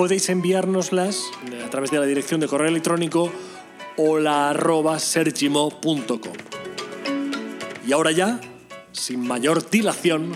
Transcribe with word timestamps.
podéis 0.00 0.30
enviárnoslas 0.30 1.30
a 1.62 1.68
través 1.68 1.90
de 1.90 1.98
la 1.98 2.06
dirección 2.06 2.40
de 2.40 2.48
correo 2.48 2.68
electrónico 2.68 3.30
hola.sergimo.com. 3.98 6.32
Y 7.86 7.92
ahora 7.92 8.10
ya, 8.10 8.40
sin 8.92 9.20
mayor 9.20 9.68
dilación, 9.68 10.32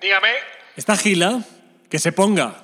Dígame. 0.00 0.28
esta 0.74 0.96
gila, 0.96 1.44
que 1.90 1.98
se 1.98 2.12
ponga. 2.12 2.62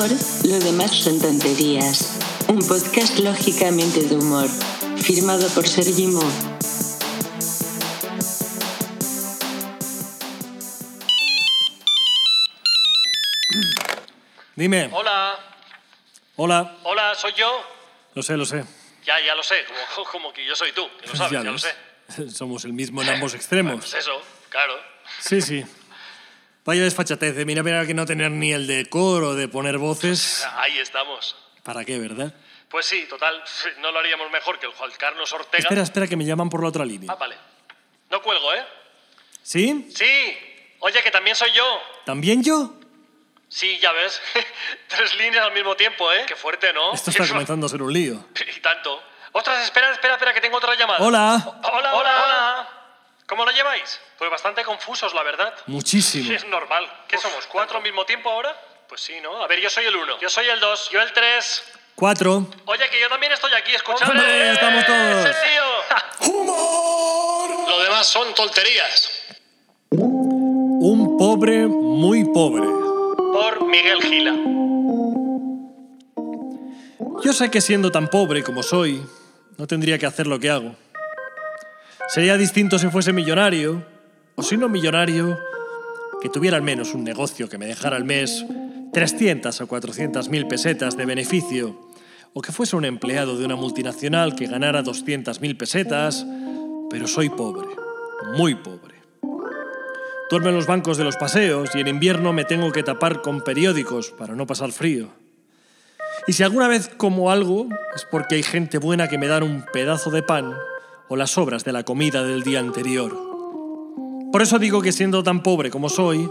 Humor, 0.00 0.16
lo 0.44 0.58
demás 0.60 0.92
son 0.92 1.20
tonterías. 1.20 2.16
Un 2.48 2.58
podcast 2.66 3.18
lógicamente 3.18 4.00
de 4.00 4.16
humor, 4.16 4.48
firmado 4.96 5.46
por 5.50 5.68
Sergi 5.68 6.06
Mo. 6.06 6.22
Dime. 14.56 14.88
Hola. 14.90 15.38
Hola. 16.36 16.76
Hola, 16.84 17.14
soy 17.14 17.32
yo. 17.34 17.62
Lo 18.14 18.22
sé, 18.22 18.38
lo 18.38 18.46
sé. 18.46 18.64
Ya, 19.04 19.20
ya 19.20 19.34
lo 19.34 19.42
sé. 19.42 19.56
Como, 19.94 20.08
como 20.08 20.32
que 20.32 20.46
yo 20.46 20.56
soy 20.56 20.72
tú. 20.72 20.88
Que 20.98 21.08
lo 21.08 21.16
sabes, 21.16 21.32
ya, 21.32 21.42
lo 21.42 21.58
sé. 21.58 21.74
Somos 22.34 22.64
el 22.64 22.72
mismo 22.72 23.02
en 23.02 23.08
ambos 23.10 23.32
Pues 23.32 23.34
extremos. 23.42 23.92
eso, 23.92 24.12
claro. 24.48 24.74
Sí, 25.20 25.42
sí. 25.42 25.62
Vaya 26.64 26.82
desfachatez 26.82 27.34
de 27.34 27.44
mira, 27.44 27.62
mira 27.62 27.86
que 27.86 27.94
no 27.94 28.04
tener 28.06 28.30
ni 28.30 28.52
el 28.52 28.66
decoro 28.66 29.34
de 29.34 29.48
poner 29.48 29.78
voces. 29.78 30.46
Ahí 30.56 30.78
estamos. 30.78 31.36
¿Para 31.62 31.84
qué, 31.84 31.98
verdad? 31.98 32.34
Pues 32.68 32.86
sí, 32.86 33.06
total. 33.08 33.42
No 33.80 33.90
lo 33.92 33.98
haríamos 33.98 34.30
mejor 34.30 34.58
que 34.58 34.66
el 34.66 34.72
Juan 34.72 34.90
Carlos 34.98 35.32
Ortega. 35.32 35.62
Espera, 35.62 35.82
espera, 35.82 36.06
que 36.06 36.16
me 36.16 36.24
llaman 36.24 36.48
por 36.50 36.62
la 36.62 36.68
otra 36.68 36.84
línea. 36.84 37.10
Ah, 37.12 37.16
vale. 37.16 37.36
No 38.10 38.22
cuelgo, 38.22 38.52
¿eh? 38.54 38.64
¿Sí? 39.42 39.90
Sí. 39.94 40.38
Oye, 40.80 41.02
que 41.02 41.10
también 41.10 41.34
soy 41.34 41.50
yo. 41.52 41.64
¿También 42.04 42.42
yo? 42.42 42.74
Sí, 43.48 43.78
ya 43.78 43.92
ves. 43.92 44.20
Tres 44.88 45.16
líneas 45.16 45.46
al 45.46 45.52
mismo 45.52 45.74
tiempo, 45.76 46.12
¿eh? 46.12 46.24
Qué 46.26 46.36
fuerte, 46.36 46.72
¿no? 46.72 46.92
Esto 46.92 47.10
está 47.10 47.26
comenzando 47.28 47.66
a 47.66 47.68
ser 47.68 47.82
un 47.82 47.92
lío. 47.92 48.24
Y 48.56 48.60
tanto. 48.60 49.02
Ostras, 49.32 49.64
espera, 49.64 49.92
espera, 49.92 50.14
espera, 50.14 50.34
que 50.34 50.40
tengo 50.40 50.56
otra 50.58 50.74
llamada. 50.74 50.98
Hola. 51.04 51.60
Hola, 51.72 51.94
hola, 51.94 52.24
hola. 52.24 52.79
¿Cómo 53.30 53.44
lo 53.44 53.52
lleváis? 53.52 54.00
Pues 54.18 54.28
bastante 54.28 54.64
confusos, 54.64 55.14
la 55.14 55.22
verdad. 55.22 55.54
Muchísimo. 55.66 56.32
Es 56.34 56.44
normal. 56.46 56.84
¿Qué 57.06 57.16
somos? 57.16 57.46
¿Cuatro 57.46 57.76
al 57.76 57.82
mismo 57.84 58.04
tiempo 58.04 58.28
ahora? 58.28 58.60
Pues 58.88 59.00
sí, 59.02 59.20
¿no? 59.22 59.40
A 59.40 59.46
ver, 59.46 59.60
yo 59.60 59.70
soy 59.70 59.84
el 59.84 59.94
uno. 59.94 60.18
Yo 60.18 60.28
soy 60.28 60.48
el 60.48 60.58
dos. 60.58 60.90
Yo 60.90 61.00
el 61.00 61.12
tres. 61.12 61.62
Cuatro. 61.94 62.44
Oye, 62.64 62.90
que 62.90 63.00
yo 63.00 63.08
también 63.08 63.30
estoy 63.30 63.52
aquí 63.54 63.72
escuchando. 63.72 64.12
¡Hombre, 64.12 64.52
estamos 64.52 64.84
todos! 64.84 65.26
¡Ese 65.26 65.38
tío! 65.48 66.28
¡Humor! 66.32 67.68
Lo 67.68 67.82
demás 67.84 68.04
son 68.08 68.34
tonterías. 68.34 69.22
Un 69.90 71.16
pobre 71.16 71.66
muy 71.68 72.24
pobre. 72.24 72.66
Por 73.32 73.64
Miguel 73.64 74.02
Gila. 74.02 74.34
Yo 77.22 77.32
sé 77.32 77.48
que 77.48 77.60
siendo 77.60 77.92
tan 77.92 78.08
pobre 78.08 78.42
como 78.42 78.64
soy, 78.64 79.06
no 79.56 79.68
tendría 79.68 79.98
que 79.98 80.06
hacer 80.06 80.26
lo 80.26 80.40
que 80.40 80.50
hago. 80.50 80.74
Sería 82.10 82.36
distinto 82.36 82.76
si 82.76 82.88
fuese 82.88 83.12
millonario, 83.12 83.86
o 84.34 84.42
si 84.42 84.56
no 84.56 84.68
millonario, 84.68 85.38
que 86.20 86.28
tuviera 86.28 86.56
al 86.56 86.62
menos 86.64 86.92
un 86.92 87.04
negocio 87.04 87.48
que 87.48 87.56
me 87.56 87.66
dejara 87.66 87.96
al 87.96 88.04
mes 88.04 88.44
300 88.92 89.60
o 89.60 89.68
400 89.68 90.28
mil 90.28 90.48
pesetas 90.48 90.96
de 90.96 91.06
beneficio, 91.06 91.78
o 92.34 92.42
que 92.42 92.50
fuese 92.50 92.74
un 92.74 92.84
empleado 92.84 93.38
de 93.38 93.44
una 93.44 93.54
multinacional 93.54 94.34
que 94.34 94.48
ganara 94.48 94.82
200 94.82 95.40
mil 95.40 95.56
pesetas, 95.56 96.26
pero 96.90 97.06
soy 97.06 97.28
pobre, 97.28 97.68
muy 98.36 98.56
pobre. 98.56 98.96
Duermo 100.30 100.48
en 100.48 100.56
los 100.56 100.66
bancos 100.66 100.98
de 100.98 101.04
los 101.04 101.16
paseos 101.16 101.70
y 101.76 101.80
en 101.80 101.86
invierno 101.86 102.32
me 102.32 102.44
tengo 102.44 102.72
que 102.72 102.82
tapar 102.82 103.22
con 103.22 103.42
periódicos 103.42 104.10
para 104.10 104.34
no 104.34 104.48
pasar 104.48 104.72
frío. 104.72 105.10
Y 106.26 106.32
si 106.32 106.42
alguna 106.42 106.66
vez 106.66 106.88
como 106.88 107.30
algo, 107.30 107.68
es 107.94 108.04
porque 108.10 108.34
hay 108.34 108.42
gente 108.42 108.78
buena 108.78 109.06
que 109.06 109.16
me 109.16 109.28
dan 109.28 109.44
un 109.44 109.64
pedazo 109.72 110.10
de 110.10 110.24
pan 110.24 110.56
o 111.10 111.16
las 111.16 111.32
sobras 111.32 111.64
de 111.64 111.72
la 111.72 111.82
comida 111.82 112.22
del 112.22 112.44
día 112.44 112.60
anterior. 112.60 113.12
Por 114.32 114.42
eso 114.42 114.60
digo 114.60 114.80
que 114.80 114.92
siendo 114.92 115.24
tan 115.24 115.42
pobre 115.42 115.68
como 115.68 115.88
soy, 115.88 116.30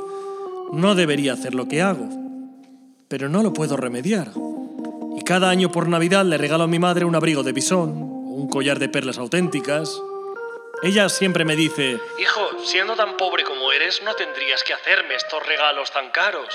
no 0.72 0.96
debería 0.96 1.34
hacer 1.34 1.54
lo 1.54 1.68
que 1.68 1.82
hago. 1.82 2.08
Pero 3.10 3.28
no 3.28 3.44
lo 3.44 3.52
puedo 3.52 3.76
remediar. 3.76 4.32
Y 5.18 5.24
cada 5.26 5.50
año 5.50 5.70
por 5.70 5.90
Navidad 5.90 6.24
le 6.24 6.38
regalo 6.38 6.64
a 6.64 6.68
mi 6.68 6.80
madre 6.80 7.04
un 7.04 7.14
abrigo 7.16 7.44
de 7.44 7.52
bisón 7.52 7.90
o 7.90 8.32
un 8.32 8.48
collar 8.48 8.80
de 8.80 8.88
perlas 8.88 9.18
auténticas. 9.18 10.02
Ella 10.82 11.10
siempre 11.10 11.44
me 11.44 11.58
dice, 11.58 12.00
Hijo, 12.18 12.64
siendo 12.64 12.96
tan 12.96 13.18
pobre 13.18 13.44
como 13.44 13.74
eres, 13.74 14.02
no 14.06 14.14
tendrías 14.14 14.64
que 14.64 14.74
hacerme 14.74 15.16
estos 15.16 15.46
regalos 15.46 15.92
tan 15.92 16.10
caros. 16.12 16.48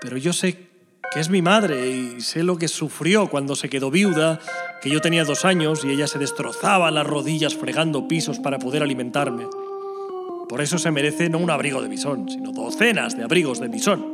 pero 0.00 0.16
yo 0.18 0.32
sé 0.32 0.68
que 1.12 1.20
es 1.20 1.30
mi 1.30 1.42
madre 1.42 1.88
y 1.88 2.20
sé 2.20 2.42
lo 2.42 2.58
que 2.58 2.68
sufrió 2.68 3.28
cuando 3.28 3.54
se 3.56 3.68
quedó 3.68 3.90
viuda, 3.90 4.38
que 4.80 4.90
yo 4.90 5.00
tenía 5.00 5.24
dos 5.24 5.44
años 5.44 5.84
y 5.84 5.90
ella 5.90 6.06
se 6.06 6.18
destrozaba 6.18 6.90
las 6.90 7.06
rodillas 7.06 7.54
fregando 7.54 8.08
pisos 8.08 8.38
para 8.38 8.58
poder 8.58 8.82
alimentarme. 8.82 9.46
Por 10.48 10.60
eso 10.60 10.78
se 10.78 10.90
merece 10.90 11.28
no 11.28 11.38
un 11.38 11.50
abrigo 11.50 11.82
de 11.82 11.88
bisón, 11.88 12.28
sino 12.28 12.52
docenas 12.52 13.16
de 13.16 13.24
abrigos 13.24 13.60
de 13.60 13.68
bisón. 13.68 14.04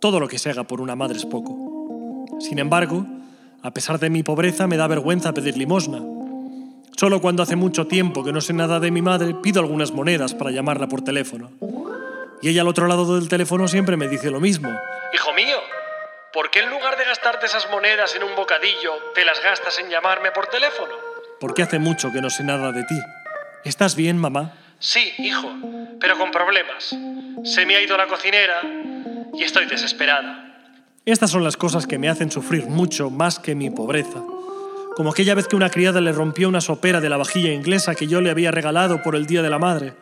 Todo 0.00 0.20
lo 0.20 0.28
que 0.28 0.38
se 0.38 0.50
haga 0.50 0.64
por 0.64 0.80
una 0.80 0.96
madre 0.96 1.18
es 1.18 1.26
poco. 1.26 2.26
Sin 2.40 2.58
embargo, 2.58 3.06
a 3.62 3.72
pesar 3.72 3.98
de 3.98 4.10
mi 4.10 4.22
pobreza, 4.22 4.66
me 4.66 4.76
da 4.76 4.86
vergüenza 4.86 5.34
pedir 5.34 5.56
limosna. 5.56 6.02
Solo 6.96 7.20
cuando 7.20 7.42
hace 7.42 7.56
mucho 7.56 7.86
tiempo 7.86 8.24
que 8.24 8.32
no 8.32 8.40
sé 8.40 8.52
nada 8.54 8.80
de 8.80 8.90
mi 8.90 9.02
madre, 9.02 9.34
pido 9.42 9.60
algunas 9.60 9.92
monedas 9.92 10.34
para 10.34 10.50
llamarla 10.50 10.88
por 10.88 11.02
teléfono. 11.02 11.50
Y 12.40 12.48
ella 12.48 12.62
al 12.62 12.68
otro 12.68 12.86
lado 12.86 13.16
del 13.16 13.28
teléfono 13.28 13.68
siempre 13.68 13.96
me 13.96 14.08
dice 14.08 14.30
lo 14.30 14.40
mismo. 14.40 14.70
Hijo 15.12 15.32
mío, 15.34 15.56
¿por 16.36 16.50
qué 16.50 16.60
en 16.60 16.68
lugar 16.68 16.98
de 16.98 17.04
gastarte 17.06 17.46
esas 17.46 17.66
monedas 17.70 18.14
en 18.14 18.22
un 18.22 18.36
bocadillo, 18.36 18.92
te 19.14 19.24
las 19.24 19.42
gastas 19.42 19.78
en 19.78 19.88
llamarme 19.88 20.32
por 20.32 20.48
teléfono? 20.48 20.92
Porque 21.40 21.62
hace 21.62 21.78
mucho 21.78 22.12
que 22.12 22.20
no 22.20 22.28
sé 22.28 22.44
nada 22.44 22.72
de 22.72 22.84
ti. 22.84 23.00
¿Estás 23.64 23.96
bien, 23.96 24.18
mamá? 24.18 24.52
Sí, 24.78 25.14
hijo, 25.16 25.50
pero 25.98 26.18
con 26.18 26.30
problemas. 26.30 26.94
Se 27.42 27.64
me 27.64 27.74
ha 27.74 27.80
ido 27.80 27.96
la 27.96 28.06
cocinera 28.06 28.60
y 29.32 29.44
estoy 29.44 29.64
desesperada. 29.64 30.60
Estas 31.06 31.30
son 31.30 31.42
las 31.42 31.56
cosas 31.56 31.86
que 31.86 31.96
me 31.96 32.10
hacen 32.10 32.30
sufrir 32.30 32.66
mucho 32.66 33.08
más 33.08 33.38
que 33.38 33.54
mi 33.54 33.70
pobreza. 33.70 34.22
Como 34.94 35.12
aquella 35.12 35.34
vez 35.34 35.48
que 35.48 35.56
una 35.56 35.70
criada 35.70 36.02
le 36.02 36.12
rompió 36.12 36.50
una 36.50 36.60
sopera 36.60 37.00
de 37.00 37.08
la 37.08 37.16
vajilla 37.16 37.50
inglesa 37.50 37.94
que 37.94 38.08
yo 38.08 38.20
le 38.20 38.30
había 38.30 38.50
regalado 38.50 39.02
por 39.02 39.16
el 39.16 39.24
Día 39.24 39.40
de 39.40 39.48
la 39.48 39.58
Madre. 39.58 39.94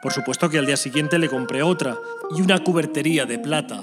Por 0.00 0.14
supuesto 0.14 0.48
que 0.48 0.56
al 0.56 0.64
día 0.64 0.78
siguiente 0.78 1.18
le 1.18 1.28
compré 1.28 1.62
otra 1.62 1.98
y 2.34 2.40
una 2.40 2.58
cubertería 2.64 3.26
de 3.26 3.38
plata. 3.38 3.82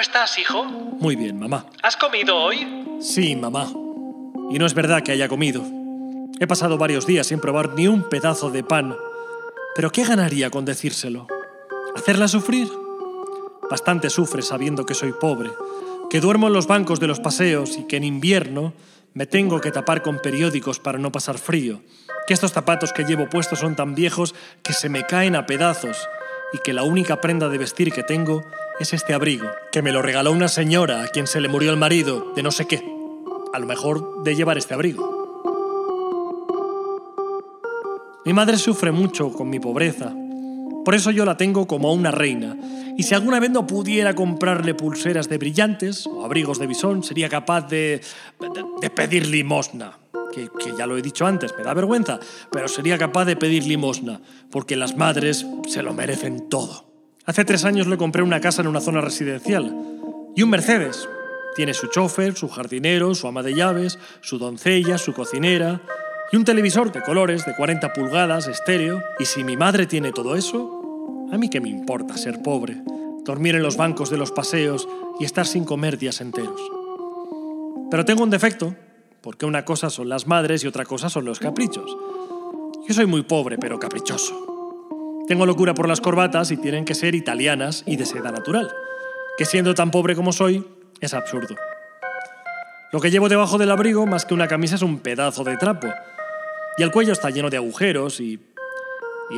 ¿Y 0.00 0.02
tú 0.02 0.10
cómo 0.12 0.18
estás, 0.18 0.38
hijo? 0.38 0.64
Muy 0.64 1.14
bien, 1.14 1.38
mamá. 1.38 1.66
¿Has 1.82 1.96
comido 1.96 2.34
hoy? 2.36 2.66
Sí, 3.00 3.36
mamá. 3.36 3.70
Y 4.50 4.58
no 4.58 4.64
es 4.64 4.72
verdad 4.72 5.02
que 5.02 5.12
haya 5.12 5.28
comido. 5.28 5.62
He 6.38 6.46
pasado 6.46 6.78
varios 6.78 7.06
días 7.06 7.26
sin 7.26 7.38
probar 7.38 7.74
ni 7.74 7.86
un 7.86 8.08
pedazo 8.08 8.50
de 8.50 8.62
pan. 8.62 8.96
Pero 9.74 9.92
¿qué 9.92 10.04
ganaría 10.04 10.50
con 10.50 10.64
decírselo? 10.64 11.26
¿Hacerla 11.94 12.28
sufrir? 12.28 12.68
Bastante 13.70 14.08
sufre 14.08 14.40
sabiendo 14.40 14.86
que 14.86 14.94
soy 14.94 15.12
pobre, 15.12 15.50
que 16.08 16.20
duermo 16.20 16.46
en 16.46 16.54
los 16.54 16.66
bancos 16.66 16.98
de 16.98 17.06
los 17.06 17.20
paseos 17.20 17.76
y 17.76 17.86
que 17.86 17.98
en 17.98 18.04
invierno 18.04 18.72
me 19.12 19.26
tengo 19.26 19.60
que 19.60 19.70
tapar 19.70 20.02
con 20.02 20.18
periódicos 20.20 20.78
para 20.78 20.98
no 20.98 21.12
pasar 21.12 21.36
frío, 21.38 21.82
que 22.26 22.32
estos 22.32 22.52
zapatos 22.52 22.92
que 22.92 23.04
llevo 23.04 23.28
puestos 23.28 23.58
son 23.58 23.76
tan 23.76 23.94
viejos 23.94 24.34
que 24.62 24.72
se 24.72 24.88
me 24.88 25.04
caen 25.04 25.36
a 25.36 25.46
pedazos 25.46 26.08
y 26.52 26.58
que 26.58 26.72
la 26.72 26.82
única 26.82 27.20
prenda 27.20 27.48
de 27.48 27.58
vestir 27.58 27.92
que 27.92 28.02
tengo 28.02 28.44
es 28.78 28.92
este 28.92 29.14
abrigo, 29.14 29.48
que 29.72 29.82
me 29.82 29.92
lo 29.92 30.02
regaló 30.02 30.32
una 30.32 30.48
señora 30.48 31.02
a 31.02 31.08
quien 31.08 31.26
se 31.26 31.40
le 31.40 31.48
murió 31.48 31.70
el 31.70 31.76
marido 31.76 32.32
de 32.34 32.42
no 32.42 32.50
sé 32.50 32.66
qué. 32.66 32.82
A 33.52 33.58
lo 33.58 33.66
mejor 33.66 34.22
de 34.22 34.34
llevar 34.34 34.58
este 34.58 34.74
abrigo. 34.74 35.20
Mi 38.24 38.32
madre 38.32 38.58
sufre 38.58 38.92
mucho 38.92 39.32
con 39.32 39.50
mi 39.50 39.58
pobreza, 39.58 40.14
Por 40.84 40.94
eso 40.94 41.10
yo 41.10 41.24
la 41.24 41.36
tengo 41.36 41.66
como 41.66 41.92
una 41.92 42.10
reina. 42.10 42.56
Y 42.96 43.02
si 43.02 43.14
alguna 43.14 43.40
vez 43.40 43.50
no 43.50 43.66
pudiera 43.66 44.14
comprarle 44.14 44.74
pulseras 44.74 45.28
de 45.28 45.38
brillantes 45.38 46.06
o 46.06 46.24
abrigos 46.24 46.58
de 46.58 46.66
bisón, 46.66 47.02
sería 47.02 47.28
capaz 47.28 47.68
de, 47.68 48.00
de, 48.80 48.90
pedir 48.90 49.26
limosna. 49.26 49.98
Que, 50.32 50.48
que, 50.62 50.76
ya 50.78 50.86
lo 50.86 50.96
he 50.96 51.02
dicho 51.02 51.26
antes, 51.26 51.54
me 51.56 51.64
da 51.64 51.74
vergüenza, 51.74 52.20
pero 52.52 52.68
sería 52.68 52.98
capaz 52.98 53.24
de 53.24 53.36
pedir 53.36 53.64
limosna, 53.66 54.20
porque 54.50 54.76
las 54.76 54.96
madres 54.96 55.44
se 55.66 55.82
lo 55.82 55.92
merecen 55.92 56.48
todo. 56.48 56.90
Hace 57.26 57.44
tres 57.44 57.64
años 57.64 57.86
le 57.86 57.96
compré 57.96 58.22
una 58.22 58.40
casa 58.40 58.62
en 58.62 58.68
una 58.68 58.80
zona 58.80 59.00
residencial 59.00 59.74
y 60.36 60.42
un 60.42 60.50
Mercedes. 60.50 61.08
Tiene 61.56 61.74
su 61.74 61.88
chofer, 61.88 62.36
su 62.36 62.48
jardinero, 62.48 63.14
su 63.14 63.26
ama 63.26 63.42
de 63.42 63.54
llaves, 63.54 63.98
su 64.20 64.38
doncella, 64.38 64.98
su 64.98 65.12
cocinera, 65.12 65.82
y 66.32 66.36
un 66.36 66.44
televisor 66.44 66.92
de 66.92 67.02
colores 67.02 67.44
de 67.44 67.54
40 67.54 67.92
pulgadas, 67.92 68.46
estéreo, 68.46 69.02
y 69.18 69.24
si 69.24 69.42
mi 69.42 69.56
madre 69.56 69.86
tiene 69.86 70.12
todo 70.12 70.36
eso, 70.36 71.28
a 71.32 71.38
mí 71.38 71.50
qué 71.50 71.60
me 71.60 71.68
importa 71.68 72.16
ser 72.16 72.40
pobre, 72.42 72.82
dormir 73.24 73.56
en 73.56 73.62
los 73.62 73.76
bancos 73.76 74.10
de 74.10 74.16
los 74.16 74.30
paseos 74.30 74.88
y 75.18 75.24
estar 75.24 75.46
sin 75.46 75.64
comer 75.64 75.98
días 75.98 76.20
enteros. 76.20 76.60
Pero 77.90 78.04
tengo 78.04 78.22
un 78.22 78.30
defecto, 78.30 78.76
porque 79.20 79.44
una 79.44 79.64
cosa 79.64 79.90
son 79.90 80.08
las 80.08 80.28
madres 80.28 80.62
y 80.62 80.68
otra 80.68 80.84
cosa 80.84 81.10
son 81.10 81.24
los 81.24 81.40
caprichos. 81.40 81.96
Yo 82.86 82.94
soy 82.94 83.06
muy 83.06 83.22
pobre, 83.22 83.58
pero 83.58 83.80
caprichoso. 83.80 85.24
Tengo 85.26 85.46
locura 85.46 85.74
por 85.74 85.88
las 85.88 86.00
corbatas 86.00 86.50
y 86.52 86.56
tienen 86.56 86.84
que 86.84 86.94
ser 86.94 87.14
italianas 87.14 87.82
y 87.86 87.96
de 87.96 88.06
seda 88.06 88.30
natural, 88.30 88.70
que 89.36 89.44
siendo 89.44 89.74
tan 89.74 89.90
pobre 89.90 90.14
como 90.14 90.32
soy, 90.32 90.64
es 91.00 91.12
absurdo. 91.12 91.56
Lo 92.92 93.00
que 93.00 93.10
llevo 93.10 93.28
debajo 93.28 93.58
del 93.58 93.70
abrigo, 93.70 94.06
más 94.06 94.24
que 94.24 94.34
una 94.34 94.48
camisa, 94.48 94.74
es 94.76 94.82
un 94.82 94.98
pedazo 94.98 95.44
de 95.44 95.56
trapo, 95.56 95.88
y 96.80 96.82
el 96.82 96.92
cuello 96.92 97.12
está 97.12 97.28
lleno 97.28 97.50
de 97.50 97.58
agujeros 97.58 98.20
y, 98.20 98.40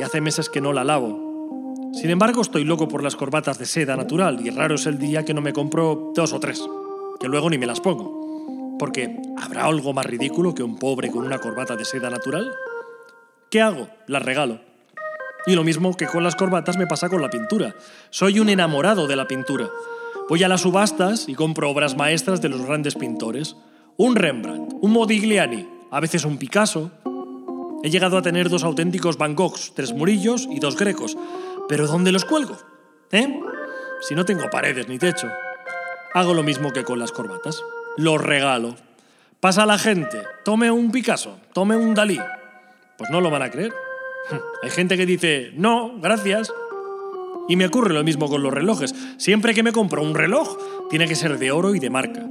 hace 0.01 0.21
meses 0.21 0.47
que 0.47 0.61
no 0.61 0.71
la 0.71 0.85
lavo. 0.85 1.91
Sin 1.91 2.09
embargo, 2.09 2.41
estoy 2.41 2.63
loco 2.63 2.87
por 2.87 3.03
las 3.03 3.17
corbatas 3.17 3.59
de 3.59 3.65
seda 3.65 3.97
natural 3.97 4.39
y 4.45 4.49
raro 4.49 4.75
es 4.75 4.85
el 4.85 4.97
día 4.97 5.25
que 5.25 5.33
no 5.33 5.41
me 5.41 5.51
compro 5.51 6.13
dos 6.15 6.31
o 6.31 6.39
tres, 6.39 6.63
que 7.19 7.27
luego 7.27 7.49
ni 7.49 7.57
me 7.57 7.65
las 7.65 7.81
pongo. 7.81 8.77
Porque, 8.79 9.21
¿habrá 9.35 9.65
algo 9.65 9.91
más 9.91 10.05
ridículo 10.05 10.55
que 10.55 10.63
un 10.63 10.79
pobre 10.79 11.11
con 11.11 11.25
una 11.25 11.39
corbata 11.39 11.75
de 11.75 11.83
seda 11.83 12.09
natural? 12.09 12.49
¿Qué 13.51 13.59
hago? 13.59 13.89
Las 14.07 14.23
regalo. 14.23 14.61
Y 15.45 15.55
lo 15.55 15.65
mismo 15.65 15.93
que 15.97 16.07
con 16.07 16.23
las 16.23 16.37
corbatas 16.37 16.77
me 16.77 16.87
pasa 16.87 17.09
con 17.09 17.21
la 17.21 17.29
pintura. 17.29 17.75
Soy 18.09 18.39
un 18.39 18.47
enamorado 18.47 19.05
de 19.05 19.17
la 19.17 19.27
pintura. 19.27 19.69
Voy 20.29 20.41
a 20.43 20.47
las 20.47 20.61
subastas 20.61 21.27
y 21.27 21.35
compro 21.35 21.69
obras 21.69 21.97
maestras 21.97 22.41
de 22.41 22.47
los 22.47 22.65
grandes 22.65 22.95
pintores. 22.95 23.57
Un 23.97 24.15
Rembrandt, 24.15 24.75
un 24.79 24.91
Modigliani, 24.91 25.67
a 25.91 25.99
veces 25.99 26.23
un 26.23 26.37
Picasso, 26.37 26.89
He 27.83 27.89
llegado 27.89 28.17
a 28.17 28.21
tener 28.21 28.49
dos 28.49 28.63
auténticos 28.63 29.17
Van 29.17 29.35
Goghs, 29.35 29.73
tres 29.75 29.91
Murillos 29.91 30.47
y 30.49 30.59
dos 30.59 30.77
Grecos. 30.77 31.17
¿Pero 31.67 31.85
dónde 31.85 32.13
los 32.13 32.23
cuelgo? 32.23 32.57
¿Eh? 33.11 33.39
Si 34.01 34.15
no 34.15 34.23
tengo 34.23 34.49
paredes 34.49 34.87
ni 34.87 34.97
techo. 34.97 35.27
Hago 36.13 36.33
lo 36.33 36.43
mismo 36.43 36.71
que 36.71 36.85
con 36.85 36.97
las 36.97 37.11
corbatas. 37.11 37.61
Los 37.97 38.21
regalo. 38.21 38.75
Pasa 39.41 39.65
la 39.65 39.77
gente, 39.77 40.23
tome 40.45 40.71
un 40.71 40.91
Picasso, 40.91 41.37
tome 41.51 41.75
un 41.75 41.93
Dalí. 41.93 42.17
Pues 42.97 43.09
no 43.09 43.19
lo 43.19 43.29
van 43.29 43.41
a 43.41 43.51
creer. 43.51 43.73
Hay 44.63 44.69
gente 44.69 44.95
que 44.95 45.05
dice, 45.05 45.51
no, 45.55 45.99
gracias. 45.99 46.53
Y 47.49 47.57
me 47.57 47.65
ocurre 47.65 47.93
lo 47.93 48.05
mismo 48.05 48.29
con 48.29 48.41
los 48.41 48.53
relojes. 48.53 48.95
Siempre 49.17 49.53
que 49.53 49.63
me 49.63 49.73
compro 49.73 50.01
un 50.01 50.15
reloj, 50.15 50.57
tiene 50.89 51.05
que 51.05 51.15
ser 51.15 51.37
de 51.37 51.51
oro 51.51 51.75
y 51.75 51.79
de 51.79 51.89
marca. 51.89 52.25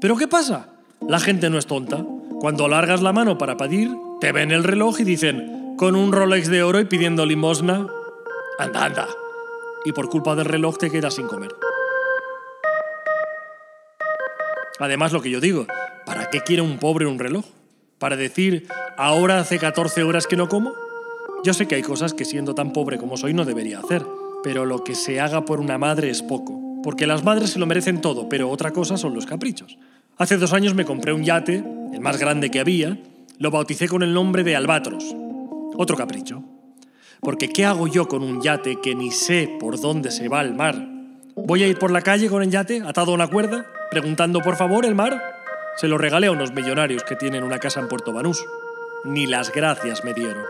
Pero 0.00 0.16
¿qué 0.16 0.28
pasa? 0.28 0.68
La 1.08 1.18
gente 1.18 1.50
no 1.50 1.58
es 1.58 1.66
tonta. 1.66 2.04
Cuando 2.38 2.68
largas 2.68 3.02
la 3.02 3.12
mano 3.12 3.38
para 3.38 3.56
pedir, 3.56 3.90
te 4.22 4.30
ven 4.30 4.52
el 4.52 4.62
reloj 4.62 5.00
y 5.00 5.02
dicen, 5.02 5.74
con 5.76 5.96
un 5.96 6.12
Rolex 6.12 6.46
de 6.46 6.62
oro 6.62 6.78
y 6.78 6.84
pidiendo 6.84 7.26
limosna, 7.26 7.88
anda, 8.56 8.84
anda. 8.84 9.08
Y 9.84 9.90
por 9.90 10.08
culpa 10.08 10.36
del 10.36 10.44
reloj 10.44 10.78
te 10.78 10.90
quedas 10.90 11.14
sin 11.14 11.26
comer. 11.26 11.50
Además, 14.78 15.10
lo 15.10 15.20
que 15.20 15.30
yo 15.30 15.40
digo, 15.40 15.66
¿para 16.06 16.30
qué 16.30 16.40
quiere 16.40 16.62
un 16.62 16.78
pobre 16.78 17.06
un 17.06 17.18
reloj? 17.18 17.44
¿Para 17.98 18.14
decir, 18.14 18.68
ahora 18.96 19.40
hace 19.40 19.58
14 19.58 20.04
horas 20.04 20.28
que 20.28 20.36
no 20.36 20.48
como? 20.48 20.72
Yo 21.42 21.52
sé 21.52 21.66
que 21.66 21.74
hay 21.74 21.82
cosas 21.82 22.14
que 22.14 22.24
siendo 22.24 22.54
tan 22.54 22.72
pobre 22.72 22.98
como 22.98 23.16
soy 23.16 23.34
no 23.34 23.44
debería 23.44 23.80
hacer, 23.80 24.06
pero 24.44 24.66
lo 24.66 24.84
que 24.84 24.94
se 24.94 25.18
haga 25.18 25.44
por 25.44 25.58
una 25.58 25.78
madre 25.78 26.10
es 26.10 26.22
poco, 26.22 26.80
porque 26.84 27.08
las 27.08 27.24
madres 27.24 27.50
se 27.50 27.58
lo 27.58 27.66
merecen 27.66 28.00
todo, 28.00 28.28
pero 28.28 28.50
otra 28.50 28.70
cosa 28.70 28.96
son 28.96 29.16
los 29.16 29.26
caprichos. 29.26 29.78
Hace 30.16 30.36
dos 30.36 30.52
años 30.52 30.76
me 30.76 30.84
compré 30.84 31.12
un 31.12 31.24
yate, 31.24 31.64
el 31.92 32.00
más 32.00 32.18
grande 32.18 32.52
que 32.52 32.60
había, 32.60 32.96
lo 33.42 33.50
bauticé 33.50 33.88
con 33.88 34.04
el 34.04 34.14
nombre 34.14 34.44
de 34.44 34.54
Albatros. 34.54 35.16
Otro 35.76 35.96
capricho. 35.96 36.44
Porque 37.20 37.48
¿qué 37.48 37.64
hago 37.64 37.88
yo 37.88 38.06
con 38.06 38.22
un 38.22 38.40
yate 38.40 38.80
que 38.80 38.94
ni 38.94 39.10
sé 39.10 39.56
por 39.58 39.80
dónde 39.80 40.12
se 40.12 40.28
va 40.28 40.38
al 40.38 40.54
mar? 40.54 40.76
¿Voy 41.34 41.64
a 41.64 41.66
ir 41.66 41.76
por 41.76 41.90
la 41.90 42.02
calle 42.02 42.28
con 42.28 42.44
el 42.44 42.50
yate 42.52 42.82
atado 42.86 43.10
a 43.10 43.14
una 43.16 43.26
cuerda, 43.26 43.66
preguntando 43.90 44.38
por 44.42 44.54
favor 44.54 44.84
el 44.84 44.94
mar? 44.94 45.20
Se 45.76 45.88
lo 45.88 45.98
regalé 45.98 46.28
a 46.28 46.30
unos 46.30 46.52
millonarios 46.52 47.02
que 47.02 47.16
tienen 47.16 47.42
una 47.42 47.58
casa 47.58 47.80
en 47.80 47.88
Puerto 47.88 48.12
Banús. 48.12 48.44
Ni 49.04 49.26
las 49.26 49.52
gracias 49.52 50.04
me 50.04 50.14
dieron. 50.14 50.44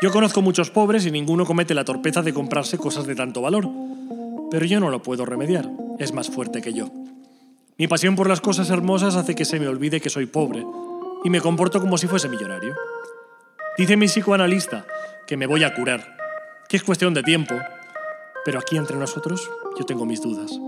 Yo 0.00 0.10
conozco 0.10 0.40
muchos 0.40 0.70
pobres 0.70 1.04
y 1.04 1.10
ninguno 1.10 1.44
comete 1.44 1.74
la 1.74 1.84
torpeza 1.84 2.22
de 2.22 2.32
comprarse 2.32 2.78
cosas 2.78 3.06
de 3.06 3.14
tanto 3.14 3.42
valor. 3.42 3.68
Pero 4.50 4.64
yo 4.64 4.80
no 4.80 4.88
lo 4.88 5.02
puedo 5.02 5.26
remediar. 5.26 5.68
Es 5.98 6.14
más 6.14 6.30
fuerte 6.30 6.62
que 6.62 6.72
yo. 6.72 6.88
Mi 7.80 7.88
pasión 7.88 8.14
por 8.14 8.28
las 8.28 8.42
cosas 8.42 8.68
hermosas 8.68 9.16
hace 9.16 9.34
que 9.34 9.46
se 9.46 9.58
me 9.58 9.66
olvide 9.66 10.02
que 10.02 10.10
soy 10.10 10.26
pobre 10.26 10.66
y 11.24 11.30
me 11.30 11.40
comporto 11.40 11.80
como 11.80 11.96
si 11.96 12.06
fuese 12.06 12.28
millonario. 12.28 12.76
Dice 13.78 13.96
mi 13.96 14.04
psicoanalista 14.04 14.84
que 15.26 15.38
me 15.38 15.46
voy 15.46 15.64
a 15.64 15.74
curar, 15.74 16.14
que 16.68 16.76
es 16.76 16.82
cuestión 16.82 17.14
de 17.14 17.22
tiempo, 17.22 17.54
pero 18.44 18.58
aquí 18.58 18.76
entre 18.76 18.98
nosotros 18.98 19.50
yo 19.78 19.86
tengo 19.86 20.04
mis 20.04 20.20
dudas. 20.20 20.60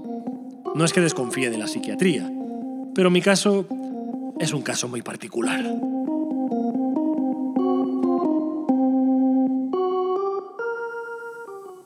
No 0.75 0.87
es 0.87 0.95
que 0.95 1.03
desconfíe 1.03 1.51
de 1.51 1.59
la 1.59 1.67
psiquiatría, 1.67 2.33
pero 2.95 3.11
mi 3.11 3.21
caso 3.21 3.67
es 4.41 4.55
un 4.55 4.63
caso 4.63 4.89
muy 4.89 5.03
particular. 5.03 5.63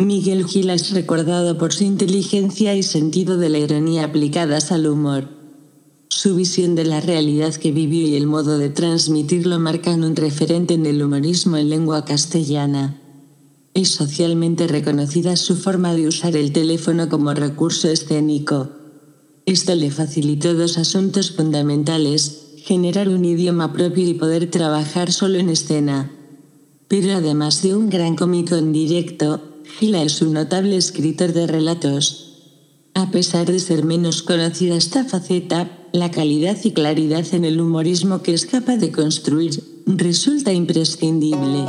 Miguel 0.06 0.46
Gil 0.46 0.70
es 0.70 0.92
recordado 0.92 1.58
por 1.58 1.72
su 1.72 1.82
inteligencia 1.82 2.76
y 2.76 2.84
sentido 2.84 3.38
de 3.38 3.48
la 3.48 3.58
ironía 3.58 4.04
aplicadas 4.04 4.70
al 4.70 4.86
humor. 4.86 5.28
Su 6.08 6.36
visión 6.36 6.76
de 6.76 6.84
la 6.84 7.00
realidad 7.00 7.52
que 7.56 7.72
vivió 7.72 8.06
y 8.06 8.14
el 8.14 8.28
modo 8.28 8.56
de 8.56 8.68
transmitirlo 8.68 9.58
marcan 9.58 10.04
un 10.04 10.14
referente 10.14 10.74
en 10.74 10.86
el 10.86 11.02
humorismo 11.02 11.56
en 11.56 11.70
lengua 11.70 12.04
castellana. 12.04 13.02
Es 13.74 13.88
socialmente 13.88 14.68
reconocida 14.68 15.34
su 15.34 15.56
forma 15.56 15.92
de 15.92 16.06
usar 16.06 16.36
el 16.36 16.52
teléfono 16.52 17.08
como 17.08 17.34
recurso 17.34 17.88
escénico. 17.88 18.68
Esto 19.44 19.74
le 19.74 19.90
facilitó 19.90 20.54
dos 20.54 20.78
asuntos 20.78 21.32
fundamentales, 21.32 22.54
generar 22.58 23.08
un 23.08 23.24
idioma 23.24 23.72
propio 23.72 24.06
y 24.06 24.14
poder 24.14 24.52
trabajar 24.52 25.10
solo 25.10 25.38
en 25.38 25.48
escena. 25.48 26.12
Pero 26.86 27.12
además 27.12 27.60
de 27.62 27.74
un 27.74 27.90
gran 27.90 28.14
cómico 28.14 28.54
en 28.54 28.72
directo, 28.72 29.42
Gila 29.66 30.02
es 30.02 30.22
un 30.22 30.32
notable 30.32 30.76
escritor 30.76 31.32
de 31.32 31.46
relatos. 31.46 32.22
A 32.94 33.10
pesar 33.10 33.46
de 33.46 33.58
ser 33.58 33.84
menos 33.84 34.22
conocida 34.22 34.76
esta 34.76 35.04
faceta, 35.04 35.70
la 35.92 36.10
calidad 36.10 36.56
y 36.64 36.72
claridad 36.72 37.26
en 37.32 37.44
el 37.44 37.60
humorismo 37.60 38.22
que 38.22 38.32
es 38.32 38.46
capaz 38.46 38.76
de 38.76 38.90
construir 38.92 39.62
resulta 39.86 40.52
imprescindible. 40.52 41.66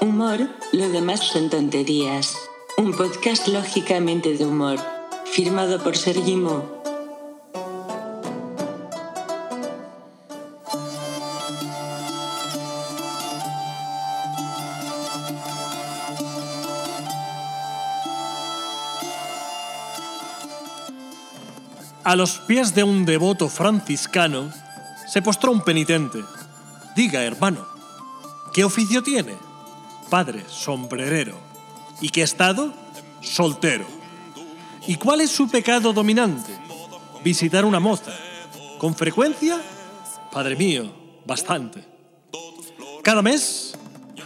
Humor, 0.00 0.48
lo 0.72 0.88
demás 0.90 1.20
son 1.20 1.50
tonterías. 1.50 2.34
Un 2.76 2.92
podcast 2.96 3.46
lógicamente 3.48 4.36
de 4.36 4.44
humor, 4.44 4.78
firmado 5.26 5.82
por 5.82 5.96
Sergi 5.96 6.36
A 22.10 22.16
los 22.16 22.38
pies 22.38 22.74
de 22.74 22.82
un 22.82 23.04
devoto 23.04 23.48
franciscano 23.48 24.50
se 25.06 25.22
postró 25.22 25.52
un 25.52 25.60
penitente. 25.60 26.18
Diga, 26.96 27.22
hermano, 27.22 27.64
¿qué 28.52 28.64
oficio 28.64 29.00
tiene? 29.00 29.36
Padre, 30.08 30.44
sombrerero. 30.48 31.38
¿Y 32.00 32.08
qué 32.08 32.22
estado? 32.22 32.74
Soltero. 33.20 33.86
¿Y 34.88 34.96
cuál 34.96 35.20
es 35.20 35.30
su 35.30 35.48
pecado 35.48 35.92
dominante? 35.92 36.52
Visitar 37.22 37.64
una 37.64 37.78
moza. 37.78 38.10
¿Con 38.78 38.96
frecuencia? 38.96 39.60
Padre 40.32 40.56
mío, 40.56 40.92
bastante. 41.24 41.86
Cada 43.04 43.22
mes, 43.22 43.78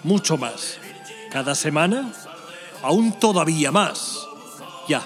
mucho 0.02 0.38
más. 0.38 0.78
Cada 1.30 1.54
semana, 1.54 2.14
aún 2.82 3.12
todavía 3.20 3.70
más. 3.70 4.26
Ya, 4.88 5.02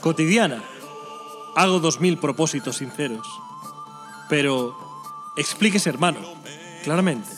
cotidiana 0.00 0.75
Hago 1.56 1.80
dos 1.80 2.00
mil 2.00 2.18
propósitos 2.18 2.76
sinceros. 2.76 3.26
Pero 4.28 4.76
explíquese, 5.38 5.88
hermano, 5.88 6.20
claramente. 6.84 7.30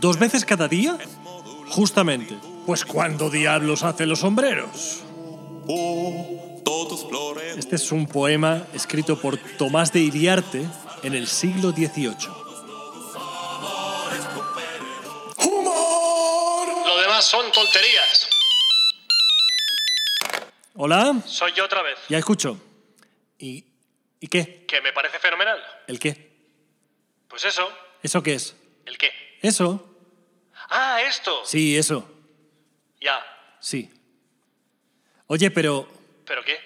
¿Dos 0.00 0.18
veces 0.20 0.44
cada 0.44 0.68
día? 0.68 0.96
Justamente. 1.68 2.38
Pues 2.64 2.84
¿cuándo 2.84 3.30
diablos 3.30 3.82
hace 3.82 4.06
los 4.06 4.20
sombreros? 4.20 5.02
Este 7.56 7.76
es 7.76 7.90
un 7.90 8.06
poema 8.06 8.66
escrito 8.72 9.20
por 9.20 9.36
Tomás 9.36 9.92
de 9.92 10.00
Iriarte 10.00 10.64
en 11.02 11.14
el 11.14 11.26
siglo 11.26 11.72
XVIII. 11.72 12.28
Lo 16.86 17.00
demás 17.00 17.24
son 17.24 17.50
tonterías. 17.50 18.28
¿Hola? 20.76 21.16
Soy 21.26 21.52
yo 21.54 21.64
otra 21.64 21.82
vez. 21.82 21.98
Ya 22.08 22.18
escucho. 22.18 22.58
¿Y, 23.38 23.64
¿Y 24.20 24.28
qué? 24.28 24.64
Que 24.66 24.80
me 24.80 24.92
parece 24.92 25.18
fenomenal. 25.18 25.62
¿El 25.86 25.98
qué? 25.98 26.30
Pues 27.28 27.44
eso. 27.44 27.68
¿Eso 28.02 28.22
qué 28.22 28.34
es? 28.34 28.56
¿El 28.86 28.96
qué? 28.98 29.10
¿Eso? 29.42 29.90
Ah, 30.70 31.00
esto. 31.02 31.44
Sí, 31.44 31.76
eso. 31.76 32.10
Ya. 33.00 33.24
Sí. 33.60 33.90
Oye, 35.26 35.50
pero... 35.50 35.88
¿Pero 36.24 36.42
qué? 36.44 36.58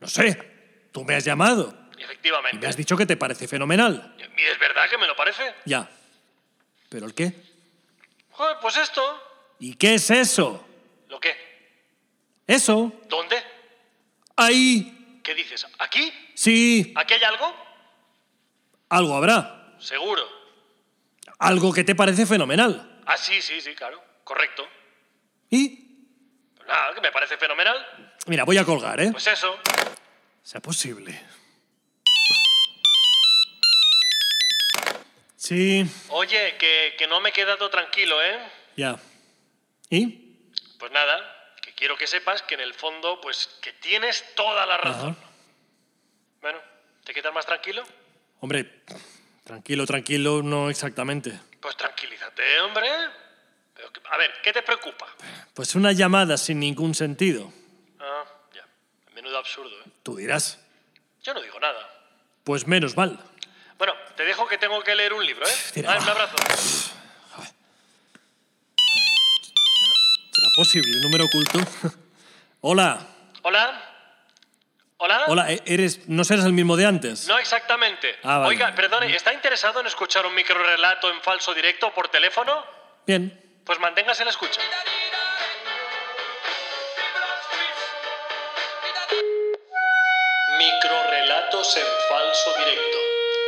No 0.00 0.08
sé. 0.08 0.88
Tú 0.92 1.04
me 1.04 1.14
has 1.14 1.24
llamado. 1.24 1.76
Y 1.96 2.02
Efectivamente. 2.02 2.58
me 2.58 2.66
has 2.66 2.76
dicho 2.76 2.96
que 2.96 3.06
te 3.06 3.16
parece 3.16 3.46
fenomenal. 3.46 4.14
¿Y 4.36 4.42
es 4.42 4.58
verdad 4.58 4.88
que 4.88 4.98
me 4.98 5.06
lo 5.06 5.16
parece? 5.16 5.42
Ya. 5.64 5.88
¿Pero 6.88 7.06
el 7.06 7.14
qué? 7.14 7.32
Joder, 8.30 8.56
pues 8.60 8.76
esto. 8.76 9.02
¿Y 9.58 9.74
qué 9.74 9.94
es 9.94 10.10
eso? 10.10 10.66
¿Lo 11.08 11.20
qué? 11.20 11.36
¿Eso? 12.46 12.92
¿Dónde? 13.08 13.36
Ahí. 14.36 14.97
¿Qué 15.28 15.34
dices? 15.34 15.66
¿Aquí? 15.78 16.10
Sí. 16.32 16.90
¿Aquí 16.96 17.12
hay 17.12 17.22
algo? 17.22 17.54
Algo 18.88 19.14
habrá. 19.14 19.74
Seguro. 19.78 20.26
Algo 21.38 21.70
que 21.70 21.84
te 21.84 21.94
parece 21.94 22.24
fenomenal. 22.24 23.02
Ah, 23.04 23.18
sí, 23.18 23.42
sí, 23.42 23.60
sí, 23.60 23.74
claro. 23.74 24.02
Correcto. 24.24 24.66
¿Y? 25.50 25.68
Pues 26.56 26.66
nada, 26.66 26.94
que 26.94 27.02
me 27.02 27.12
parece 27.12 27.36
fenomenal. 27.36 27.76
Mira, 28.26 28.44
voy 28.44 28.56
a 28.56 28.64
colgar, 28.64 28.98
¿eh? 29.02 29.10
Pues 29.12 29.26
eso. 29.26 29.54
Sea 30.42 30.62
posible. 30.62 31.22
Sí, 35.36 35.84
Oye, 36.08 36.56
que, 36.56 36.94
que 36.96 37.06
no 37.06 37.20
me 37.20 37.28
he 37.28 37.32
quedado 37.32 37.68
tranquilo, 37.68 38.16
¿eh? 38.22 38.38
ya. 38.78 38.96
¿Y? 39.90 40.38
Pues 40.78 40.90
nada, 40.90 41.37
quiero 41.78 41.96
que 41.96 42.06
sepas 42.08 42.42
que 42.42 42.54
en 42.54 42.60
el 42.60 42.74
fondo, 42.74 43.20
pues 43.20 43.46
que 43.62 43.72
tienes 43.74 44.34
toda 44.34 44.66
la 44.66 44.76
razón. 44.76 45.16
Ajá. 45.18 45.30
Bueno, 46.42 46.58
¿te 47.04 47.14
quedas 47.14 47.32
más 47.32 47.46
tranquilo? 47.46 47.84
Hombre, 48.40 48.82
tranquilo, 49.44 49.86
tranquilo, 49.86 50.42
no 50.42 50.70
exactamente. 50.70 51.38
Pues 51.60 51.76
tranquilízate, 51.76 52.60
hombre. 52.60 52.88
A 54.10 54.16
ver, 54.16 54.32
¿qué 54.42 54.52
te 54.52 54.62
preocupa? 54.62 55.06
Pues 55.54 55.74
una 55.76 55.92
llamada 55.92 56.36
sin 56.36 56.58
ningún 56.58 56.94
sentido. 56.94 57.52
Ah, 58.00 58.24
ya. 58.52 58.66
Menudo 59.14 59.38
absurdo, 59.38 59.70
¿eh? 59.80 59.90
Tú 60.02 60.16
dirás. 60.16 60.58
Yo 61.22 61.32
no 61.32 61.40
digo 61.40 61.60
nada. 61.60 61.88
Pues 62.42 62.66
menos 62.66 62.96
mal. 62.96 63.18
Bueno, 63.76 63.94
te 64.16 64.24
dejo 64.24 64.48
que 64.48 64.58
tengo 64.58 64.82
que 64.82 64.94
leer 64.96 65.12
un 65.12 65.24
libro, 65.24 65.46
¿eh? 65.46 65.52
Tira, 65.72 65.92
Ah, 65.92 65.98
un 66.02 66.08
abrazo. 66.08 66.36
¿Será 70.38 70.50
posible? 70.54 71.00
¿Número 71.00 71.24
oculto? 71.24 71.58
Hola. 72.60 73.04
Hola. 73.42 73.84
Hola. 74.98 75.24
Hola, 75.26 75.52
¿e- 75.52 75.62
¿eres, 75.66 76.08
no 76.08 76.22
serás 76.22 76.44
el 76.44 76.52
mismo 76.52 76.76
de 76.76 76.86
antes? 76.86 77.26
No 77.26 77.38
exactamente. 77.38 78.16
Ah, 78.22 78.38
vale. 78.38 78.50
Oiga, 78.50 78.72
perdone, 78.72 79.14
¿está 79.16 79.32
interesado 79.32 79.80
en 79.80 79.88
escuchar 79.88 80.24
un 80.26 80.34
microrelato 80.36 81.10
en 81.10 81.20
falso 81.22 81.52
directo 81.54 81.92
por 81.92 82.08
teléfono? 82.08 82.64
Bien. 83.04 83.60
Pues 83.64 83.80
manténgase 83.80 84.22
en 84.22 84.26
la 84.26 84.30
escucha. 84.30 84.60
Microrelatos 90.58 91.76
en 91.76 91.86
falso 92.08 92.50
directo. 92.58 92.98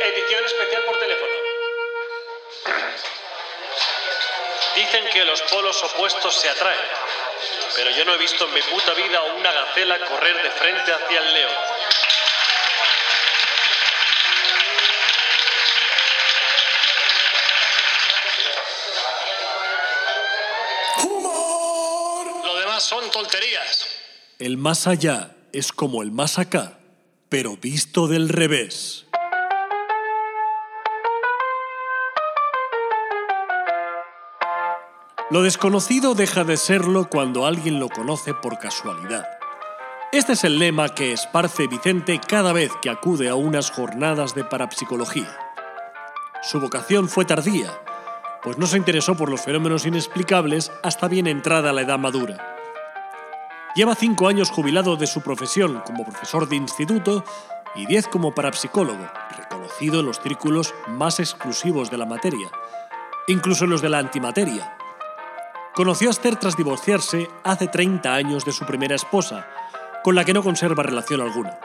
Edición 0.05 0.45
especial 0.45 0.83
por 0.85 0.97
teléfono. 0.99 1.33
Dicen 4.81 5.05
que 5.13 5.23
los 5.23 5.39
polos 5.43 5.83
opuestos 5.83 6.33
se 6.33 6.49
atraen, 6.49 6.79
pero 7.75 7.91
yo 7.91 8.03
no 8.03 8.15
he 8.15 8.17
visto 8.17 8.47
en 8.47 8.53
mi 8.55 8.61
puta 8.63 8.95
vida 8.95 9.21
una 9.37 9.51
gacela 9.51 9.99
correr 10.07 10.41
de 10.41 10.49
frente 10.49 10.91
hacia 10.91 11.19
el 11.19 11.33
león. 11.35 11.51
Lo 22.43 22.55
demás 22.55 22.83
son 22.83 23.11
tonterías. 23.11 23.87
El 24.39 24.57
más 24.57 24.87
allá 24.87 25.35
es 25.53 25.71
como 25.71 26.01
el 26.01 26.11
más 26.11 26.39
acá, 26.39 26.79
pero 27.29 27.55
visto 27.55 28.07
del 28.07 28.29
revés. 28.29 28.90
Lo 35.31 35.43
desconocido 35.43 36.13
deja 36.13 36.43
de 36.43 36.57
serlo 36.57 37.07
cuando 37.09 37.45
alguien 37.45 37.79
lo 37.79 37.87
conoce 37.87 38.33
por 38.33 38.59
casualidad. 38.59 39.25
Este 40.11 40.33
es 40.33 40.43
el 40.43 40.59
lema 40.59 40.89
que 40.89 41.13
esparce 41.13 41.67
Vicente 41.67 42.19
cada 42.19 42.51
vez 42.51 42.69
que 42.81 42.89
acude 42.89 43.29
a 43.29 43.35
unas 43.35 43.71
jornadas 43.71 44.35
de 44.35 44.43
parapsicología. 44.43 45.33
Su 46.43 46.59
vocación 46.59 47.07
fue 47.07 47.23
tardía, 47.23 47.71
pues 48.43 48.57
no 48.57 48.67
se 48.67 48.75
interesó 48.75 49.15
por 49.15 49.29
los 49.29 49.39
fenómenos 49.39 49.85
inexplicables 49.85 50.69
hasta 50.83 51.07
bien 51.07 51.27
entrada 51.27 51.71
la 51.71 51.83
edad 51.83 51.97
madura. 51.97 52.57
Lleva 53.73 53.95
cinco 53.95 54.27
años 54.27 54.51
jubilado 54.51 54.97
de 54.97 55.07
su 55.07 55.21
profesión 55.21 55.81
como 55.85 56.03
profesor 56.03 56.49
de 56.49 56.57
instituto 56.57 57.23
y 57.73 57.85
diez 57.85 58.05
como 58.05 58.35
parapsicólogo, 58.35 59.07
reconocido 59.37 60.01
en 60.01 60.07
los 60.07 60.19
círculos 60.19 60.75
más 60.89 61.21
exclusivos 61.21 61.89
de 61.89 61.99
la 61.99 62.05
materia, 62.05 62.51
incluso 63.29 63.63
en 63.63 63.69
los 63.69 63.81
de 63.81 63.87
la 63.87 63.99
antimateria. 63.99 64.75
Conoció 65.73 66.09
a 66.09 66.11
Esther 66.11 66.35
tras 66.35 66.57
divorciarse 66.57 67.29
hace 67.43 67.67
30 67.67 68.13
años 68.13 68.43
de 68.43 68.51
su 68.51 68.65
primera 68.65 68.95
esposa, 68.95 69.47
con 70.03 70.15
la 70.15 70.25
que 70.25 70.33
no 70.33 70.43
conserva 70.43 70.83
relación 70.83 71.21
alguna. 71.21 71.57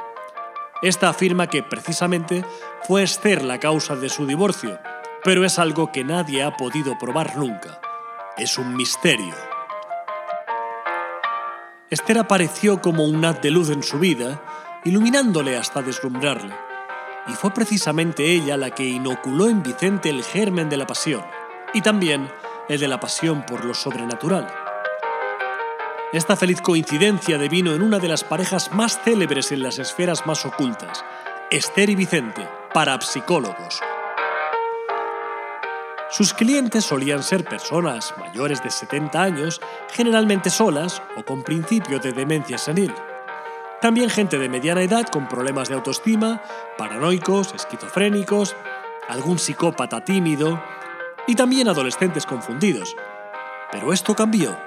Esta 0.81 1.09
afirma 1.09 1.49
que 1.49 1.65
precisamente 1.65 2.45
fue 2.85 3.03
Esther 3.03 3.43
la 3.43 3.59
causa 3.59 3.97
de 3.97 4.09
su 4.09 4.25
divorcio, 4.25 4.79
pero 5.25 5.45
es 5.45 5.59
algo 5.59 5.91
que 5.91 6.05
nadie 6.05 6.45
ha 6.45 6.57
podido 6.57 6.97
probar 6.99 7.37
nunca. 7.37 7.81
Es 8.37 8.59
un 8.59 8.77
misterio. 8.77 9.35
Esther 11.91 12.19
apareció 12.19 12.81
como 12.81 13.05
un 13.05 13.25
haz 13.25 13.41
de 13.43 13.51
luz 13.51 13.71
en 13.71 13.83
su 13.83 13.99
vida, 13.99 14.41
iluminándole 14.85 15.57
hasta 15.57 15.83
deslumbrarle. 15.83 16.55
Y 17.27 17.33
fue 17.33 17.51
precisamente 17.51 18.25
ella 18.25 18.57
la 18.57 18.71
que 18.71 18.85
inoculó 18.85 19.49
en 19.49 19.65
Vicente 19.65 20.11
el 20.11 20.23
germen 20.23 20.69
de 20.69 20.77
la 20.77 20.87
pasión, 20.87 21.25
y 21.75 21.81
también 21.81 22.29
el 22.69 22.81
de 22.81 22.89
la 22.89 23.01
pasión 23.01 23.45
por 23.47 23.65
lo 23.65 23.75
sobrenatural. 23.75 24.47
Esta 26.13 26.37
feliz 26.37 26.61
coincidencia 26.61 27.39
devino 27.39 27.75
en 27.75 27.83
una 27.83 27.99
de 27.99 28.09
las 28.09 28.25
parejas 28.25 28.73
más 28.73 29.01
célebres 29.03 29.53
en 29.53 29.63
las 29.63 29.79
esferas 29.79 30.27
más 30.27 30.47
ocultas, 30.47 31.05
Esther 31.51 31.91
y 31.91 31.95
Vicente, 31.95 32.49
parapsicólogos. 32.73 33.81
Sus 36.11 36.33
clientes 36.33 36.85
solían 36.85 37.23
ser 37.23 37.45
personas 37.45 38.15
mayores 38.19 38.63
de 38.63 38.71
70 38.71 39.21
años, 39.21 39.61
generalmente 39.93 40.51
solas 40.51 41.03
o 41.17 41.25
con 41.25 41.43
principios 41.43 42.01
de 42.03 42.13
demencia 42.13 42.59
senil. 42.59 42.95
También 43.81 44.09
gente 44.09 44.39
de 44.39 44.49
mediana 44.49 44.83
edad 44.83 45.07
con 45.09 45.29
problemas 45.29 45.69
de 45.69 45.75
autoestima, 45.75 46.41
paranoicos, 46.79 47.53
esquizofrénicos, 47.55 48.57
algún 49.09 49.39
psicópata 49.39 50.05
tímido 50.05 50.63
y 51.27 51.35
también 51.35 51.69
adolescentes 51.69 52.27
confundidos. 52.27 52.97
Pero 53.71 53.93
esto 53.93 54.15
cambió 54.15 54.59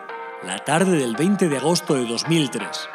la 0.44 0.60
tarde 0.60 0.98
del 0.98 1.16
20 1.16 1.50
de 1.50 1.58
agosto 1.58 1.96
de 1.96 2.06
2003. 2.06 2.90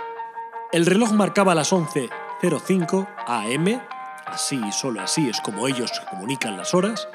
El 0.73 0.87
reloj 0.87 1.13
marcaba 1.13 1.55
las 1.55 1.73
11.05 1.73 3.09
am, 3.27 3.81
así 4.27 4.61
y 4.67 4.73
solo 4.73 5.01
así 5.01 5.29
es 5.29 5.41
como 5.41 5.69
ellos 5.69 5.91
comunican 6.11 6.57
las 6.57 6.75
horas, 6.75 7.09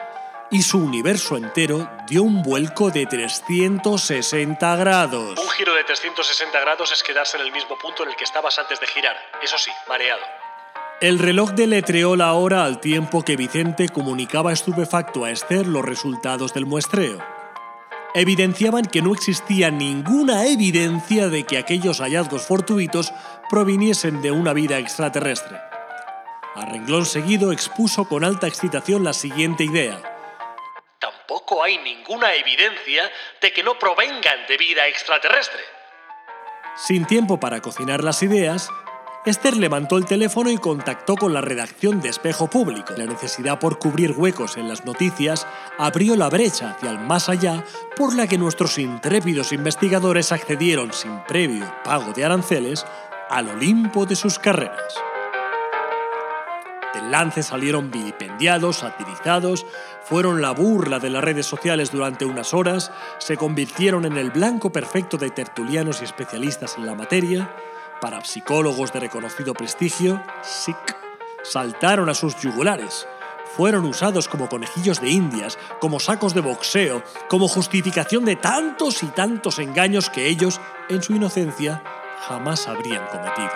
y 0.51 0.63
su 0.63 0.79
universo 0.79 1.38
entero 1.38 1.89
dio 2.08 2.24
un 2.24 2.41
vuelco 2.41 2.89
de 2.89 3.06
360 3.06 4.75
grados. 4.77 5.39
Un 5.39 5.50
giro 5.50 5.74
de 5.74 5.84
360 5.84 6.60
grados 6.60 6.91
es 6.91 7.03
quedarse 7.03 7.38
en 7.38 7.44
el 7.44 7.51
mismo 7.51 7.77
punto 7.77 8.03
en 8.03 8.10
el 8.10 8.15
que 8.15 8.24
estabas 8.24 8.58
antes 8.58 8.79
de 8.79 8.88
girar. 8.88 9.15
Eso 9.44 9.58
sí, 9.58 9.72
mareado. 9.88 10.24
El 11.01 11.20
reloj 11.20 11.51
deletreó 11.51 12.15
la 12.15 12.34
hora 12.34 12.65
al 12.65 12.82
tiempo 12.82 13.24
que 13.24 13.38
Vicente 13.38 13.88
comunicaba 13.89 14.51
estupefacto 14.51 15.24
a 15.24 15.32
Esther 15.32 15.65
los 15.65 15.86
resultados 15.86 16.53
del 16.53 16.65
muestreo. 16.65 17.20
Evidenciaban 18.13 18.86
que 18.86 19.01
no 19.01 19.13
existía 19.13 19.72
ninguna 19.72 20.46
evidencia 20.48 21.29
de 21.29 21.46
que 21.46 21.58
aquellos 21.58 22.00
hallazgos 22.00 22.46
fortuitos 22.46 23.13
proviniesen 23.50 24.22
de 24.22 24.32
una 24.32 24.53
vida 24.53 24.77
extraterrestre. 24.77 25.58
A 26.56 26.65
renglón 26.65 27.06
seguido 27.06 27.51
expuso 27.51 28.06
con 28.06 28.24
alta 28.24 28.48
excitación 28.48 29.03
la 29.03 29.13
siguiente 29.13 29.63
idea. 29.63 30.01
Tampoco 31.00 31.29
tampoco 31.29 31.63
hay 31.63 31.77
ninguna 31.79 32.34
evidencia 32.34 33.10
de 33.41 33.53
que 33.53 33.63
no 33.63 33.77
provengan 33.77 34.48
de 34.48 34.58
vida 34.58 34.88
extraterrestre. 34.88 35.62
Sin 36.75 37.06
tiempo 37.06 37.39
para 37.39 37.62
cocinar 37.62 38.03
las 38.03 38.24
ideas, 38.24 38.70
Esther 39.25 39.57
levantó 39.57 39.97
el 39.97 40.05
teléfono 40.05 40.49
y 40.49 40.57
contactó 40.57 41.15
con 41.15 41.33
la 41.33 41.41
redacción 41.41 41.99
de 41.99 42.07
Espejo 42.07 42.49
Público. 42.49 42.93
La 42.95 43.05
necesidad 43.05 43.59
por 43.59 43.77
cubrir 43.77 44.13
huecos 44.13 44.55
en 44.55 44.69
las 44.69 44.85
noticias 44.85 45.45
abrió 45.77 46.15
la 46.15 46.29
brecha 46.29 46.71
hacia 46.71 46.91
el 46.91 46.99
más 46.99 47.27
allá 47.27 47.65
por 47.97 48.15
la 48.15 48.27
que 48.27 48.38
nuestros 48.38 48.77
intrépidos 48.77 49.51
investigadores 49.51 50.31
accedieron 50.31 50.93
sin 50.93 51.19
previo 51.27 51.65
pago 51.83 52.13
de 52.13 52.23
aranceles 52.23 52.85
al 53.29 53.49
Olimpo 53.49 54.05
de 54.05 54.15
sus 54.15 54.39
carreras. 54.39 54.95
Del 56.93 57.11
lance 57.11 57.43
salieron 57.43 57.91
vilipendiados, 57.91 58.77
satirizados, 58.77 59.65
fueron 60.03 60.41
la 60.41 60.51
burla 60.51 60.99
de 60.99 61.09
las 61.09 61.23
redes 61.23 61.45
sociales 61.45 61.91
durante 61.91 62.25
unas 62.25 62.53
horas, 62.53 62.91
se 63.19 63.38
convirtieron 63.38 64.05
en 64.05 64.17
el 64.17 64.31
blanco 64.31 64.71
perfecto 64.71 65.17
de 65.17 65.29
tertulianos 65.29 66.01
y 66.01 66.05
especialistas 66.05 66.77
en 66.77 66.88
la 66.88 66.95
materia, 66.95 67.53
parapsicólogos 68.00 68.94
de 68.94 69.00
reconocido 69.00 69.53
prestigio, 69.53 70.22
SIC, 70.41 70.77
saltaron 71.44 72.10
a 72.10 72.13
sus 72.13 72.36
yugulares. 72.38 73.08
Fueron 73.56 73.86
usados 73.86 74.27
como 74.27 74.48
conejillos 74.48 75.01
de 75.01 75.10
indias, 75.10 75.58
como 75.79 76.00
sacos 76.00 76.34
de 76.34 76.41
boxeo, 76.41 77.03
como 77.29 77.48
justificación 77.48 78.24
de 78.25 78.36
tantos 78.36 79.03
y 79.03 79.08
tantos 79.08 79.60
engaños 79.60 80.10
que 80.10 80.27
ellos, 80.27 80.62
en 80.88 81.01
su 81.01 81.13
inocencia, 81.13 81.84
jamás 82.27 82.68
habrían 82.68 83.08
cometido. 83.08 83.50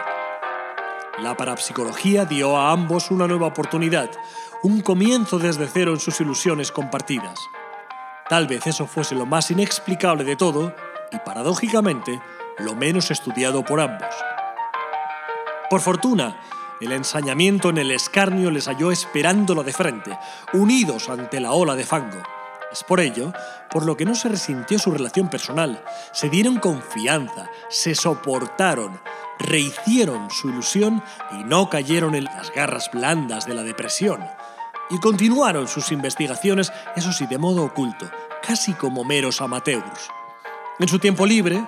La 1.20 1.38
parapsicología 1.38 2.26
dio 2.26 2.58
a 2.58 2.72
ambos 2.72 3.12
una 3.12 3.28
nueva 3.28 3.48
oportunidad, 3.48 4.10
un 4.64 4.82
comienzo 4.82 5.38
desde 5.38 5.68
cero 5.68 5.94
en 5.94 6.00
sus 6.00 6.20
ilusiones 6.22 6.72
compartidas. 6.72 7.40
Tal 8.30 8.48
vez 8.48 8.66
eso 8.66 8.88
fuese 8.88 9.14
lo 9.14 9.28
más 9.28 9.52
inexplicable 9.52 10.24
de 10.24 10.36
todo 10.36 10.74
y, 11.12 11.18
paradójicamente, 11.20 12.20
lo 12.60 12.76
menos 12.76 13.12
estudiado 13.12 13.64
por 13.64 13.80
ambos. 13.80 14.14
Por 15.70 15.82
fortuna, 15.82 16.38
el 16.82 16.92
ensañamiento 16.92 17.70
en 17.70 17.78
el 17.78 17.92
escarnio 17.92 18.52
les 18.52 18.68
halló 18.68 18.92
esperándolo 18.92 19.64
de 19.64 19.74
frente, 19.74 20.18
unidos 20.54 21.10
ante 21.10 21.40
la 21.40 21.54
ola 21.54 21.76
de 21.76 21.86
fango. 21.86 22.22
Es 22.72 22.84
por 22.84 23.00
ello, 23.00 23.32
por 23.70 23.86
lo 23.86 23.96
que 23.96 24.06
no 24.06 24.16
se 24.16 24.30
resintió 24.30 24.80
su 24.80 24.92
relación 24.92 25.30
personal, 25.30 25.84
se 26.12 26.30
dieron 26.30 26.58
confianza, 26.60 27.50
se 27.70 27.96
soportaron, 27.96 29.00
rehicieron 29.40 30.30
su 30.32 30.50
ilusión 30.50 31.04
y 31.32 31.44
no 31.44 31.70
cayeron 31.70 32.16
en 32.16 32.26
las 32.26 32.52
garras 32.52 32.90
blandas 32.92 33.46
de 33.46 33.54
la 33.54 33.64
depresión. 33.64 34.26
Y 34.90 35.00
continuaron 35.00 35.68
sus 35.68 35.92
investigaciones, 35.92 36.74
eso 36.96 37.14
sí, 37.14 37.28
de 37.28 37.38
modo 37.38 37.64
oculto, 37.64 38.10
casi 38.42 38.74
como 38.74 39.04
meros 39.04 39.40
amateurs. 39.40 40.10
En 40.80 40.88
su 40.88 41.00
tiempo 41.00 41.26
libre, 41.26 41.64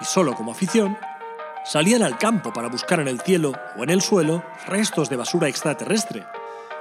y 0.00 0.04
solo 0.04 0.34
como 0.34 0.52
afición, 0.52 0.96
salían 1.64 2.02
al 2.02 2.18
campo 2.18 2.52
para 2.52 2.68
buscar 2.68 3.00
en 3.00 3.08
el 3.08 3.20
cielo 3.20 3.52
o 3.76 3.82
en 3.82 3.90
el 3.90 4.00
suelo 4.00 4.42
restos 4.66 5.08
de 5.10 5.16
basura 5.16 5.48
extraterrestre, 5.48 6.24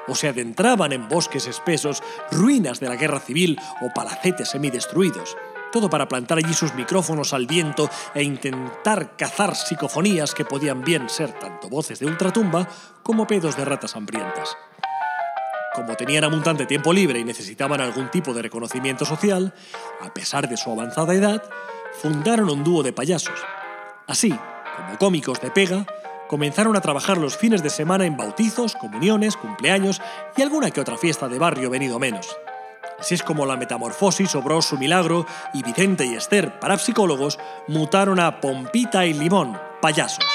o 0.07 0.15
se 0.15 0.27
adentraban 0.27 0.91
en 0.91 1.07
bosques 1.07 1.47
espesos, 1.47 2.01
ruinas 2.31 2.79
de 2.79 2.89
la 2.89 2.95
guerra 2.95 3.19
civil 3.19 3.59
o 3.81 3.93
palacetes 3.93 4.49
semidestruidos, 4.49 5.37
todo 5.71 5.89
para 5.89 6.07
plantar 6.07 6.39
allí 6.39 6.53
sus 6.53 6.73
micrófonos 6.73 7.33
al 7.33 7.45
viento 7.45 7.89
e 8.15 8.23
intentar 8.23 9.15
cazar 9.15 9.55
psicofonías 9.55 10.33
que 10.33 10.45
podían 10.45 10.83
bien 10.83 11.09
ser 11.09 11.31
tanto 11.33 11.69
voces 11.69 11.99
de 11.99 12.07
ultratumba 12.07 12.67
como 13.03 13.27
pedos 13.27 13.55
de 13.55 13.65
ratas 13.65 13.95
hambrientas. 13.95 14.57
Como 15.75 15.95
tenían 15.95 16.23
abundante 16.23 16.65
tiempo 16.65 16.91
libre 16.91 17.19
y 17.19 17.23
necesitaban 17.23 17.79
algún 17.79 18.09
tipo 18.09 18.33
de 18.33 18.41
reconocimiento 18.41 19.05
social, 19.05 19.53
a 20.01 20.11
pesar 20.13 20.49
de 20.49 20.57
su 20.57 20.71
avanzada 20.71 21.13
edad, 21.13 21.43
fundaron 22.01 22.49
un 22.49 22.63
dúo 22.63 22.83
de 22.83 22.93
payasos. 22.93 23.39
Así, 24.07 24.29
como 24.75 24.97
cómicos 24.97 25.41
de 25.41 25.51
pega, 25.51 25.85
comenzaron 26.27 26.75
a 26.75 26.81
trabajar 26.81 27.17
los 27.17 27.37
fines 27.37 27.63
de 27.63 27.69
semana 27.69 28.05
en 28.05 28.15
bautizos, 28.15 28.75
comuniones, 28.75 29.35
cumpleaños 29.35 30.01
y 30.37 30.41
alguna 30.41 30.71
que 30.71 30.81
otra 30.81 30.97
fiesta 30.97 31.27
de 31.27 31.39
barrio 31.39 31.69
venido 31.69 31.99
menos. 31.99 32.37
Así 32.99 33.15
es 33.15 33.23
como 33.23 33.45
la 33.45 33.55
metamorfosis 33.55 34.35
obró 34.35 34.61
su 34.61 34.77
milagro 34.77 35.25
y 35.53 35.63
Vicente 35.63 36.05
y 36.05 36.15
Esther, 36.15 36.59
parapsicólogos, 36.59 37.39
mutaron 37.67 38.19
a 38.19 38.41
Pompita 38.41 39.05
y 39.05 39.13
Limón, 39.13 39.59
payasos. 39.81 40.25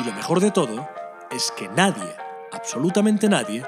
Y 0.00 0.04
lo 0.04 0.12
mejor 0.12 0.40
de 0.40 0.50
todo 0.50 0.88
es 1.30 1.52
que 1.52 1.68
nadie, 1.68 2.16
absolutamente 2.52 3.28
nadie, 3.28 3.64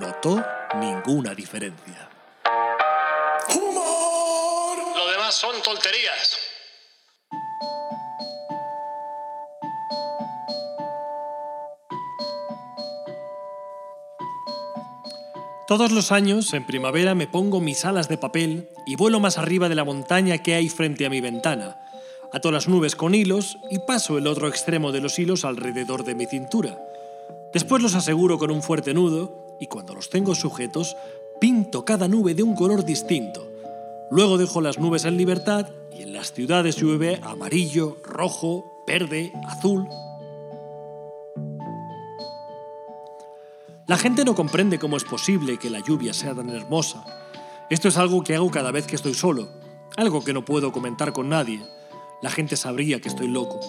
notó 0.00 0.42
ninguna 0.80 1.34
diferencia. 1.34 2.08
Lo 3.54 5.06
demás 5.10 5.34
son 5.34 5.60
tonterías. 5.62 6.35
Todos 15.66 15.90
los 15.90 16.12
años, 16.12 16.54
en 16.54 16.64
primavera, 16.64 17.16
me 17.16 17.26
pongo 17.26 17.60
mis 17.60 17.84
alas 17.84 18.08
de 18.08 18.16
papel 18.16 18.68
y 18.86 18.94
vuelo 18.94 19.18
más 19.18 19.36
arriba 19.36 19.68
de 19.68 19.74
la 19.74 19.84
montaña 19.84 20.38
que 20.38 20.54
hay 20.54 20.68
frente 20.68 21.04
a 21.04 21.10
mi 21.10 21.20
ventana. 21.20 21.80
Ato 22.32 22.52
las 22.52 22.68
nubes 22.68 22.94
con 22.94 23.16
hilos 23.16 23.58
y 23.68 23.80
paso 23.80 24.16
el 24.16 24.28
otro 24.28 24.46
extremo 24.46 24.92
de 24.92 25.00
los 25.00 25.18
hilos 25.18 25.44
alrededor 25.44 26.04
de 26.04 26.14
mi 26.14 26.26
cintura. 26.26 26.78
Después 27.52 27.82
los 27.82 27.96
aseguro 27.96 28.38
con 28.38 28.52
un 28.52 28.62
fuerte 28.62 28.94
nudo 28.94 29.56
y 29.58 29.66
cuando 29.66 29.92
los 29.92 30.08
tengo 30.08 30.36
sujetos, 30.36 30.96
pinto 31.40 31.84
cada 31.84 32.06
nube 32.06 32.36
de 32.36 32.44
un 32.44 32.54
color 32.54 32.84
distinto. 32.84 33.50
Luego 34.12 34.38
dejo 34.38 34.60
las 34.60 34.78
nubes 34.78 35.04
en 35.04 35.16
libertad 35.16 35.66
y 35.98 36.02
en 36.02 36.12
las 36.12 36.32
ciudades 36.32 36.76
llueve 36.76 37.18
amarillo, 37.24 37.96
rojo, 38.04 38.84
verde, 38.86 39.32
azul 39.48 39.88
La 43.86 43.96
gente 43.96 44.24
no 44.24 44.34
comprende 44.34 44.80
cómo 44.80 44.96
es 44.96 45.04
posible 45.04 45.58
que 45.58 45.70
la 45.70 45.78
lluvia 45.78 46.12
sea 46.12 46.34
tan 46.34 46.50
hermosa. 46.50 47.04
Esto 47.70 47.86
es 47.86 47.96
algo 47.96 48.24
que 48.24 48.34
hago 48.34 48.50
cada 48.50 48.72
vez 48.72 48.84
que 48.84 48.96
estoy 48.96 49.14
solo, 49.14 49.48
algo 49.96 50.24
que 50.24 50.32
no 50.32 50.44
puedo 50.44 50.72
comentar 50.72 51.12
con 51.12 51.28
nadie. 51.28 51.64
La 52.20 52.30
gente 52.30 52.56
sabría 52.56 53.00
que 53.00 53.08
estoy 53.08 53.28
loco. 53.28 53.60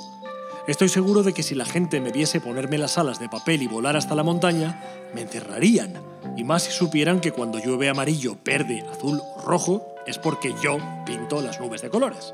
Estoy 0.68 0.90
seguro 0.90 1.22
de 1.22 1.34
que 1.34 1.44
si 1.44 1.54
la 1.54 1.66
gente 1.66 2.02
me 2.02 2.12
viese 2.12 2.42
ponerme 2.42 2.80
las 2.80 2.98
alas 2.98 3.20
de 3.20 3.30
papel 3.30 3.62
y 3.62 3.68
volar 3.68 3.96
hasta 3.96 4.16
la 4.16 4.24
montaña, 4.24 4.82
me 5.14 5.22
encerrarían. 5.22 6.02
Y 6.36 6.44
más 6.44 6.64
si 6.64 6.72
supieran 6.72 7.20
que 7.20 7.32
cuando 7.32 7.60
llueve 7.60 7.88
amarillo, 7.88 8.38
verde, 8.44 8.84
azul 8.92 9.22
o 9.22 9.42
rojo, 9.44 9.86
es 10.08 10.18
porque 10.18 10.56
yo 10.64 10.80
pinto 11.06 11.44
las 11.44 11.60
nubes 11.60 11.84
de 11.84 11.92
colores. 11.92 12.34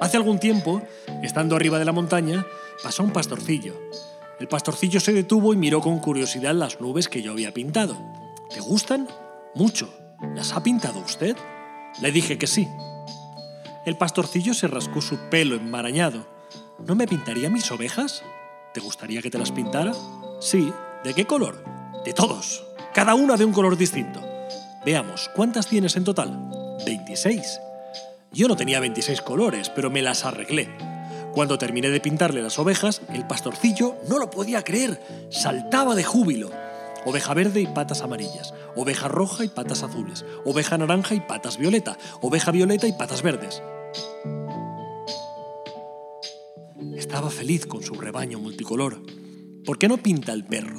Hace 0.00 0.16
algún 0.16 0.38
tiempo, 0.38 0.80
estando 1.22 1.56
arriba 1.56 1.78
de 1.78 1.84
la 1.84 1.92
montaña, 1.92 2.46
pasó 2.82 3.02
un 3.02 3.12
pastorcillo. 3.12 3.74
El 4.38 4.48
pastorcillo 4.48 5.00
se 5.00 5.12
detuvo 5.12 5.52
y 5.52 5.56
miró 5.56 5.80
con 5.80 5.98
curiosidad 5.98 6.54
las 6.54 6.80
nubes 6.80 7.08
que 7.08 7.22
yo 7.22 7.32
había 7.32 7.52
pintado. 7.52 7.96
¿Te 8.48 8.60
gustan? 8.60 9.08
Mucho. 9.54 9.92
¿Las 10.34 10.52
ha 10.52 10.62
pintado 10.62 11.00
usted? 11.00 11.36
Le 12.00 12.10
dije 12.12 12.38
que 12.38 12.46
sí. 12.46 12.68
El 13.84 13.96
pastorcillo 13.96 14.54
se 14.54 14.68
rascó 14.68 15.00
su 15.00 15.18
pelo 15.30 15.56
enmarañado. 15.56 16.26
¿No 16.86 16.94
me 16.94 17.06
pintaría 17.06 17.50
mis 17.50 17.70
ovejas? 17.70 18.22
¿Te 18.72 18.80
gustaría 18.80 19.20
que 19.22 19.30
te 19.30 19.38
las 19.38 19.52
pintara? 19.52 19.92
Sí. 20.40 20.72
¿De 21.04 21.14
qué 21.14 21.26
color? 21.26 21.64
De 22.04 22.12
todos. 22.12 22.64
Cada 22.94 23.14
una 23.14 23.36
de 23.36 23.44
un 23.44 23.52
color 23.52 23.76
distinto. 23.76 24.20
Veamos, 24.84 25.30
¿cuántas 25.34 25.66
tienes 25.66 25.96
en 25.96 26.04
total? 26.04 26.78
26. 26.86 27.60
Yo 28.32 28.48
no 28.48 28.56
tenía 28.56 28.80
26 28.80 29.20
colores, 29.22 29.70
pero 29.70 29.90
me 29.90 30.02
las 30.02 30.24
arreglé. 30.24 30.68
Cuando 31.32 31.58
terminé 31.58 31.90
de 31.90 32.00
pintarle 32.00 32.42
las 32.42 32.58
ovejas, 32.58 33.02
el 33.14 33.26
pastorcillo 33.26 33.96
no 34.08 34.18
lo 34.18 34.30
podía 34.30 34.62
creer, 34.62 35.00
saltaba 35.30 35.94
de 35.94 36.02
júbilo. 36.02 36.50
Oveja 37.06 37.34
verde 37.34 37.60
y 37.60 37.66
patas 37.66 38.02
amarillas, 38.02 38.52
oveja 38.76 39.08
roja 39.08 39.44
y 39.44 39.48
patas 39.48 39.82
azules, 39.82 40.24
oveja 40.44 40.76
naranja 40.76 41.14
y 41.14 41.20
patas 41.20 41.56
violeta, 41.56 41.96
oveja 42.20 42.50
violeta 42.50 42.88
y 42.88 42.92
patas 42.92 43.22
verdes. 43.22 43.62
Estaba 46.96 47.30
feliz 47.30 47.64
con 47.66 47.82
su 47.82 47.94
rebaño 47.94 48.38
multicolor. 48.38 49.00
¿Por 49.64 49.78
qué 49.78 49.88
no 49.88 49.98
pinta 49.98 50.32
el 50.32 50.44
perro? 50.44 50.78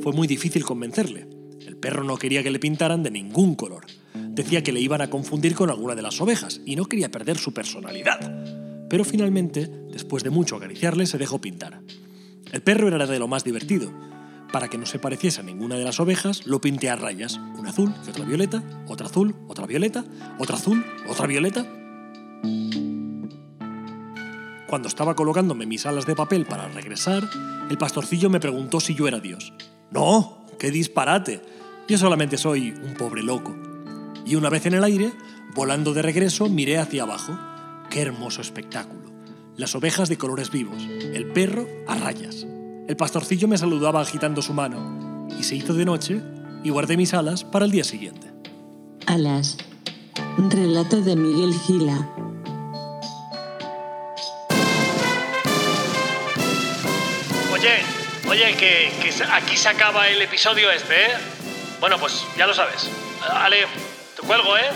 Fue 0.00 0.12
muy 0.12 0.28
difícil 0.28 0.64
convencerle. 0.64 1.28
El 1.66 1.76
perro 1.76 2.04
no 2.04 2.16
quería 2.16 2.42
que 2.42 2.50
le 2.50 2.60
pintaran 2.60 3.02
de 3.02 3.10
ningún 3.10 3.56
color. 3.56 3.86
Decía 4.14 4.62
que 4.62 4.72
le 4.72 4.80
iban 4.80 5.02
a 5.02 5.10
confundir 5.10 5.54
con 5.54 5.70
alguna 5.70 5.94
de 5.94 6.02
las 6.02 6.20
ovejas 6.20 6.60
y 6.64 6.76
no 6.76 6.86
quería 6.86 7.10
perder 7.10 7.36
su 7.36 7.52
personalidad 7.52 8.61
pero 8.92 9.06
finalmente, 9.06 9.70
después 9.90 10.22
de 10.22 10.28
mucho 10.28 10.56
acariciarle, 10.56 11.06
se 11.06 11.16
dejó 11.16 11.40
pintar. 11.40 11.80
El 12.52 12.60
perro 12.60 12.88
era 12.88 13.06
de 13.06 13.18
lo 13.18 13.26
más 13.26 13.42
divertido. 13.42 13.90
Para 14.52 14.68
que 14.68 14.76
no 14.76 14.84
se 14.84 14.98
pareciese 14.98 15.40
a 15.40 15.44
ninguna 15.44 15.76
de 15.76 15.84
las 15.84 15.98
ovejas, 15.98 16.46
lo 16.46 16.60
pinté 16.60 16.90
a 16.90 16.96
rayas, 16.96 17.40
una 17.56 17.70
azul 17.70 17.94
y 18.06 18.10
otra 18.10 18.26
violeta, 18.26 18.62
otra 18.86 19.06
azul, 19.06 19.34
otra 19.48 19.64
violeta, 19.64 20.04
otra 20.38 20.56
azul, 20.56 20.84
otra 21.08 21.26
violeta. 21.26 21.64
Cuando 24.66 24.88
estaba 24.88 25.16
colocándome 25.16 25.64
mis 25.64 25.86
alas 25.86 26.04
de 26.04 26.14
papel 26.14 26.44
para 26.44 26.68
regresar, 26.68 27.26
el 27.70 27.78
pastorcillo 27.78 28.28
me 28.28 28.40
preguntó 28.40 28.78
si 28.78 28.94
yo 28.94 29.08
era 29.08 29.20
Dios. 29.20 29.54
No, 29.90 30.44
¡Qué 30.58 30.70
disparate! 30.70 31.40
Yo 31.88 31.96
solamente 31.96 32.36
soy 32.36 32.72
un 32.72 32.92
pobre 32.92 33.22
loco. 33.22 33.56
Y 34.26 34.34
una 34.34 34.50
vez 34.50 34.66
en 34.66 34.74
el 34.74 34.84
aire, 34.84 35.12
volando 35.54 35.94
de 35.94 36.02
regreso, 36.02 36.50
miré 36.50 36.76
hacia 36.76 37.04
abajo. 37.04 37.38
¡Qué 37.92 38.00
hermoso 38.00 38.40
espectáculo! 38.40 39.12
Las 39.54 39.74
ovejas 39.74 40.08
de 40.08 40.16
colores 40.16 40.50
vivos, 40.50 40.82
el 41.12 41.26
perro 41.26 41.68
a 41.86 41.94
rayas. 41.94 42.46
El 42.88 42.96
pastorcillo 42.96 43.48
me 43.48 43.58
saludaba 43.58 44.00
agitando 44.00 44.40
su 44.40 44.54
mano. 44.54 45.28
Y 45.38 45.42
se 45.42 45.56
hizo 45.56 45.74
de 45.74 45.84
noche 45.84 46.22
y 46.64 46.70
guardé 46.70 46.96
mis 46.96 47.12
alas 47.12 47.44
para 47.44 47.66
el 47.66 47.70
día 47.70 47.84
siguiente. 47.84 48.32
Alas. 49.04 49.58
Relato 50.38 51.02
de 51.02 51.16
Miguel 51.16 51.52
Gila. 51.52 52.08
Oye, 57.52 57.76
oye, 58.30 58.56
que, 58.56 58.90
que 59.02 59.24
aquí 59.30 59.54
se 59.58 59.68
acaba 59.68 60.08
el 60.08 60.22
episodio 60.22 60.70
este, 60.70 60.94
¿eh? 60.94 61.10
Bueno, 61.78 61.98
pues 61.98 62.24
ya 62.38 62.46
lo 62.46 62.54
sabes. 62.54 62.88
Ale, 63.30 63.66
te 64.18 64.26
cuelgo, 64.26 64.56
¿eh? 64.56 64.70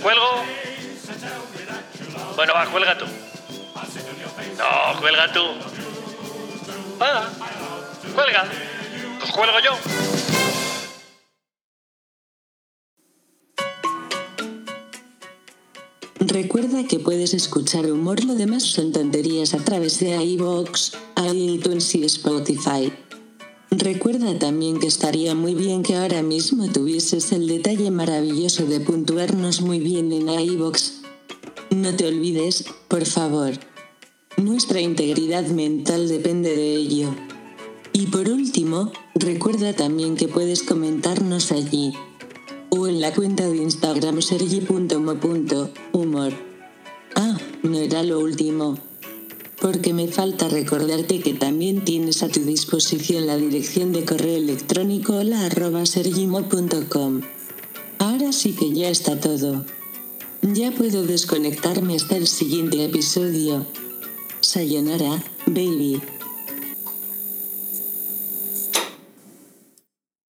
Cuelgo. 0.00 0.44
Bueno, 2.36 2.54
va, 2.54 2.66
cuelga 2.66 2.96
tú. 2.96 3.04
No, 4.58 5.00
cuelga 5.00 5.32
tú. 5.32 5.40
Va, 7.00 7.30
cuelga. 8.14 8.44
Pues 9.18 9.32
cuelgo 9.32 9.58
yo. 9.60 9.72
Recuerda 16.20 16.84
que 16.88 16.98
puedes 16.98 17.34
escuchar 17.34 17.90
humor, 17.90 18.24
lo 18.24 18.34
demás 18.34 18.62
son 18.62 18.92
tonterías 18.92 19.54
a 19.54 19.58
través 19.58 20.00
de 20.00 20.16
iVoox, 20.16 20.92
iTunes 21.32 21.94
y 21.94 22.04
Spotify. 22.04 22.92
Recuerda 23.70 24.38
también 24.38 24.78
que 24.78 24.86
estaría 24.86 25.34
muy 25.34 25.54
bien 25.54 25.82
que 25.82 25.96
ahora 25.96 26.22
mismo 26.22 26.70
tuvieses 26.70 27.32
el 27.32 27.48
detalle 27.48 27.90
maravilloso 27.90 28.64
de 28.64 28.80
puntuarnos 28.80 29.60
muy 29.60 29.80
bien 29.80 30.12
en 30.12 30.28
iVoox. 30.28 31.01
No 31.74 31.96
te 31.96 32.06
olvides, 32.06 32.66
por 32.86 33.06
favor. 33.06 33.52
Nuestra 34.36 34.82
integridad 34.82 35.46
mental 35.46 36.06
depende 36.06 36.54
de 36.54 36.74
ello. 36.74 37.14
Y 37.94 38.08
por 38.08 38.28
último, 38.28 38.92
recuerda 39.14 39.72
también 39.72 40.16
que 40.16 40.28
puedes 40.28 40.62
comentarnos 40.62 41.50
allí 41.50 41.94
o 42.68 42.88
en 42.88 43.00
la 43.00 43.14
cuenta 43.14 43.48
de 43.48 43.56
Instagram 43.56 44.20
sergi.mo.humor. 44.20 46.34
Ah, 47.14 47.38
no 47.62 47.78
era 47.78 48.02
lo 48.02 48.20
último. 48.20 48.76
Porque 49.58 49.94
me 49.94 50.08
falta 50.08 50.50
recordarte 50.50 51.20
que 51.20 51.32
también 51.32 51.84
tienes 51.84 52.22
a 52.22 52.28
tu 52.28 52.40
disposición 52.40 53.26
la 53.26 53.38
dirección 53.38 53.92
de 53.92 54.04
correo 54.04 54.36
electrónico 54.36 55.14
hola 55.14 55.46
arroba. 55.46 55.84
Ahora 57.98 58.32
sí 58.32 58.52
que 58.52 58.74
ya 58.74 58.90
está 58.90 59.18
todo. 59.18 59.64
Ya 60.42 60.72
puedo 60.72 61.04
desconectarme 61.04 61.94
hasta 61.94 62.16
el 62.16 62.26
siguiente 62.26 62.84
episodio. 62.84 63.64
Sayonara, 64.40 65.22
baby. 65.46 66.02